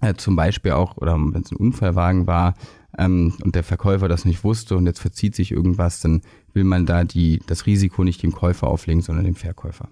äh, 0.00 0.14
zum 0.14 0.36
Beispiel 0.36 0.72
auch, 0.72 0.96
oder 0.96 1.14
wenn 1.14 1.42
es 1.42 1.50
ein 1.50 1.56
Unfallwagen 1.56 2.26
war 2.26 2.54
ähm, 2.96 3.34
und 3.42 3.54
der 3.54 3.64
Verkäufer 3.64 4.08
das 4.08 4.24
nicht 4.24 4.44
wusste 4.44 4.76
und 4.76 4.86
jetzt 4.86 5.00
verzieht 5.00 5.34
sich 5.34 5.50
irgendwas, 5.50 6.00
dann 6.00 6.22
will 6.52 6.64
man 6.64 6.86
da 6.86 7.04
die, 7.04 7.40
das 7.46 7.66
Risiko 7.66 8.04
nicht 8.04 8.22
dem 8.22 8.32
Käufer 8.32 8.68
auflegen, 8.68 9.02
sondern 9.02 9.24
dem 9.24 9.34
Verkäufer. 9.34 9.88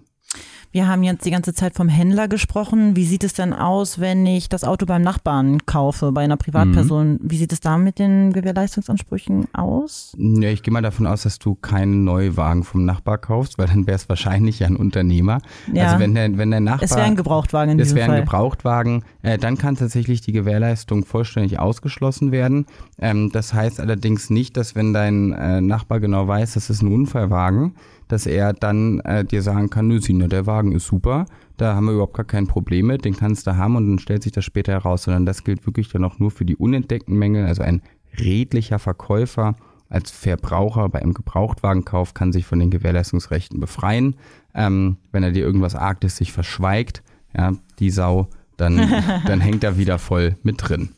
Wir 0.76 0.88
haben 0.88 1.02
jetzt 1.04 1.24
die 1.24 1.30
ganze 1.30 1.54
Zeit 1.54 1.72
vom 1.72 1.88
Händler 1.88 2.28
gesprochen. 2.28 2.96
Wie 2.96 3.06
sieht 3.06 3.24
es 3.24 3.32
denn 3.32 3.54
aus, 3.54 3.98
wenn 3.98 4.26
ich 4.26 4.50
das 4.50 4.62
Auto 4.62 4.84
beim 4.84 5.00
Nachbarn 5.00 5.64
kaufe, 5.64 6.12
bei 6.12 6.20
einer 6.20 6.36
Privatperson? 6.36 7.12
Mhm. 7.12 7.18
Wie 7.22 7.38
sieht 7.38 7.50
es 7.54 7.60
da 7.60 7.78
mit 7.78 7.98
den 7.98 8.30
Gewährleistungsansprüchen 8.34 9.46
aus? 9.54 10.14
Ja, 10.18 10.50
ich 10.50 10.62
gehe 10.62 10.74
mal 10.74 10.82
davon 10.82 11.06
aus, 11.06 11.22
dass 11.22 11.38
du 11.38 11.54
keinen 11.54 12.04
Neuwagen 12.04 12.62
vom 12.62 12.84
Nachbar 12.84 13.16
kaufst, 13.16 13.56
weil 13.56 13.68
dann 13.68 13.86
wäre 13.86 13.96
es 13.96 14.06
wahrscheinlich 14.10 14.58
ja 14.58 14.66
ein 14.66 14.76
Unternehmer. 14.76 15.40
Ja. 15.72 15.86
Also 15.86 15.98
wenn 15.98 16.14
der, 16.14 16.36
wenn 16.36 16.50
der 16.50 16.60
Nachbar. 16.60 16.82
Es 16.84 16.90
wäre 16.90 17.06
ein 17.06 17.16
Gebrauchtwagen 17.16 17.72
in 17.72 17.80
Es 17.80 17.84
diesem 17.84 17.96
wäre 17.96 18.08
ein 18.08 18.10
Fall. 18.10 18.20
Gebrauchtwagen, 18.24 19.02
äh, 19.22 19.38
dann 19.38 19.56
kann 19.56 19.76
tatsächlich 19.76 20.20
die 20.20 20.32
Gewährleistung 20.32 21.06
vollständig 21.06 21.58
ausgeschlossen 21.58 22.32
werden. 22.32 22.66
Ähm, 22.98 23.30
das 23.32 23.54
heißt 23.54 23.80
allerdings 23.80 24.28
nicht, 24.28 24.58
dass 24.58 24.74
wenn 24.74 24.92
dein 24.92 25.32
äh, 25.32 25.62
Nachbar 25.62 26.00
genau 26.00 26.28
weiß, 26.28 26.52
das 26.52 26.68
ist 26.68 26.82
ein 26.82 26.92
Unfallwagen, 26.92 27.76
dass 28.08 28.26
er 28.26 28.52
dann 28.52 29.00
äh, 29.00 29.24
dir 29.24 29.42
sagen 29.42 29.70
kann, 29.70 29.88
nö, 29.88 30.00
Sina, 30.00 30.28
der 30.28 30.46
Wagen 30.46 30.72
ist 30.72 30.86
super, 30.86 31.26
da 31.56 31.74
haben 31.74 31.86
wir 31.86 31.92
überhaupt 31.92 32.14
gar 32.14 32.26
kein 32.26 32.46
Problem 32.46 32.86
mit, 32.86 33.04
den 33.04 33.16
kannst 33.16 33.46
du 33.46 33.56
haben 33.56 33.76
und 33.76 33.88
dann 33.88 33.98
stellt 33.98 34.22
sich 34.22 34.32
das 34.32 34.44
später 34.44 34.72
heraus, 34.72 35.04
sondern 35.04 35.26
das 35.26 35.44
gilt 35.44 35.66
wirklich 35.66 35.88
dann 35.88 36.04
auch 36.04 36.18
nur 36.18 36.30
für 36.30 36.44
die 36.44 36.56
unentdeckten 36.56 37.16
Mängel, 37.16 37.46
also 37.46 37.62
ein 37.62 37.82
redlicher 38.18 38.78
Verkäufer 38.78 39.56
als 39.88 40.10
Verbraucher 40.10 40.88
bei 40.88 41.00
einem 41.00 41.14
Gebrauchtwagenkauf 41.14 42.14
kann 42.14 42.32
sich 42.32 42.44
von 42.44 42.58
den 42.58 42.70
Gewährleistungsrechten 42.70 43.60
befreien. 43.60 44.16
Ähm, 44.54 44.96
wenn 45.12 45.22
er 45.22 45.30
dir 45.30 45.44
irgendwas 45.44 45.76
Arktis 45.76 46.16
sich 46.16 46.32
verschweigt, 46.32 47.02
ja, 47.36 47.52
die 47.78 47.90
Sau, 47.90 48.28
dann, 48.56 48.76
dann 49.26 49.40
hängt 49.40 49.62
er 49.62 49.78
wieder 49.78 49.98
voll 49.98 50.36
mit 50.42 50.56
drin. 50.58 50.90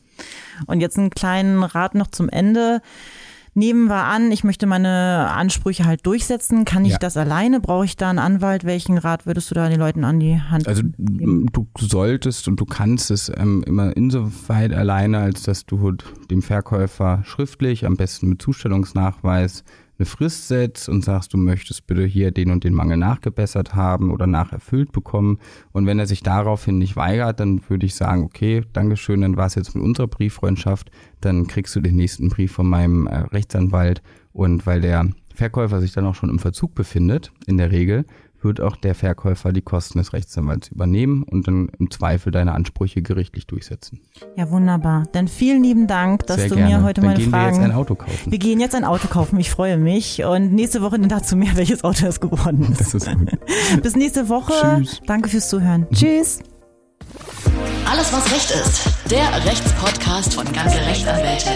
Und 0.65 0.81
jetzt 0.81 0.97
einen 0.97 1.11
kleinen 1.11 1.63
Rat 1.63 1.95
noch 1.95 2.07
zum 2.07 2.29
Ende. 2.29 2.81
Nehmen 3.59 3.87
wir 3.89 4.05
an, 4.05 4.31
ich 4.31 4.45
möchte 4.45 4.65
meine 4.67 5.29
Ansprüche 5.35 5.83
halt 5.85 6.05
durchsetzen. 6.05 6.63
Kann 6.63 6.85
ich 6.85 6.93
Ja. 6.93 6.97
das 6.97 7.17
alleine? 7.17 7.59
Brauche 7.59 7.83
ich 7.83 7.97
da 7.97 8.09
einen 8.09 8.17
Anwalt? 8.19 8.63
Welchen 8.63 8.97
Rat 8.97 9.25
würdest 9.25 9.51
du 9.51 9.55
da 9.55 9.67
den 9.67 9.79
Leuten 9.79 10.05
an 10.05 10.19
die 10.21 10.39
Hand 10.39 10.65
Also 10.67 10.83
geben? 10.97 11.47
du 11.51 11.67
solltest 11.77 12.47
und 12.47 12.59
du 12.59 12.65
kannst 12.65 13.11
es 13.11 13.29
ähm, 13.35 13.63
immer 13.67 13.95
insoweit 13.97 14.73
alleine, 14.73 15.19
als 15.19 15.43
dass 15.43 15.65
du 15.65 15.91
dem 16.31 16.41
Verkäufer 16.41 17.21
schriftlich, 17.25 17.85
am 17.85 17.97
besten 17.97 18.29
mit 18.29 18.41
Zustellungsnachweis, 18.41 19.63
eine 19.99 20.05
Frist 20.05 20.47
setzt 20.47 20.87
und 20.87 21.03
sagst, 21.03 21.33
du 21.33 21.37
möchtest 21.37 21.85
bitte 21.85 22.05
hier 22.05 22.31
den 22.31 22.51
und 22.51 22.63
den 22.63 22.73
Mangel 22.73 22.97
nachgebessert 22.97 23.75
haben 23.75 24.11
oder 24.11 24.27
nacherfüllt 24.27 24.93
bekommen. 24.93 25.39
Und 25.73 25.85
wenn 25.85 25.99
er 25.99 26.07
sich 26.07 26.23
daraufhin 26.23 26.77
nicht 26.77 26.95
weigert, 26.95 27.39
dann 27.41 27.61
würde 27.67 27.85
ich 27.85 27.95
sagen, 27.95 28.23
okay, 28.23 28.63
Dankeschön, 28.71 29.21
dann 29.21 29.35
war 29.35 29.47
es 29.47 29.55
jetzt 29.55 29.75
mit 29.75 29.83
unserer 29.83 30.07
Brieffreundschaft, 30.07 30.89
dann 31.19 31.47
kriegst 31.47 31.75
du 31.75 31.81
den 31.81 31.97
nächsten 31.97 32.29
Brief 32.29 32.53
von 32.53 32.67
meinem 32.69 33.07
äh, 33.07 33.17
Rechtsanwalt. 33.17 34.01
Und 34.31 34.65
weil 34.65 34.79
der 34.79 35.09
Verkäufer 35.35 35.81
sich 35.81 35.91
dann 35.91 36.05
auch 36.05 36.15
schon 36.15 36.29
im 36.29 36.39
Verzug 36.39 36.75
befindet, 36.75 37.31
in 37.45 37.57
der 37.57 37.71
Regel, 37.71 38.05
wird 38.43 38.61
auch 38.61 38.75
der 38.75 38.95
Verkäufer 38.95 39.51
die 39.51 39.61
Kosten 39.61 39.97
des 39.97 40.13
Rechtsanwalts 40.13 40.69
übernehmen 40.69 41.23
und 41.23 41.47
dann 41.47 41.69
im 41.79 41.91
Zweifel 41.91 42.31
deine 42.31 42.53
Ansprüche 42.53 43.01
gerichtlich 43.01 43.47
durchsetzen. 43.47 44.01
Ja, 44.35 44.49
wunderbar. 44.49 45.05
Dann 45.11 45.27
vielen 45.27 45.63
lieben 45.63 45.87
Dank, 45.87 46.25
dass 46.27 46.37
Sehr 46.37 46.49
du 46.49 46.55
gerne. 46.55 46.77
mir 46.77 46.83
heute 46.83 47.01
dann 47.01 47.09
meine 47.11 47.19
gehen 47.19 47.29
Fragen. 47.31 47.57
wir 47.57 47.61
jetzt 47.61 47.71
ein 47.71 47.75
Auto 47.77 47.95
kaufen. 47.95 48.31
Wir 48.31 48.39
gehen 48.39 48.59
jetzt 48.59 48.75
ein 48.75 48.83
Auto 48.85 49.07
kaufen. 49.07 49.39
Ich 49.39 49.49
freue 49.49 49.77
mich. 49.77 50.23
Und 50.23 50.53
nächste 50.53 50.81
Woche 50.81 50.99
dann 50.99 51.09
dazu 51.09 51.35
mehr, 51.35 51.51
welches 51.55 51.83
Auto 51.83 52.05
es 52.05 52.19
geworden 52.19 52.67
ist. 52.71 52.79
Das 52.81 52.93
ist 52.93 53.07
gut. 53.07 53.31
Bis 53.83 53.95
nächste 53.95 54.29
Woche. 54.29 54.53
Tschüss. 54.77 55.01
Danke 55.05 55.29
fürs 55.29 55.49
Zuhören. 55.49 55.87
Tschüss. 55.93 56.39
Alles, 57.89 58.13
was 58.13 58.31
Recht 58.31 58.51
ist. 58.51 58.83
Der 59.09 59.45
Rechtspodcast 59.45 60.35
von 60.35 60.45
ganze 60.53 60.77
Rechtsanwälte. 60.77 61.49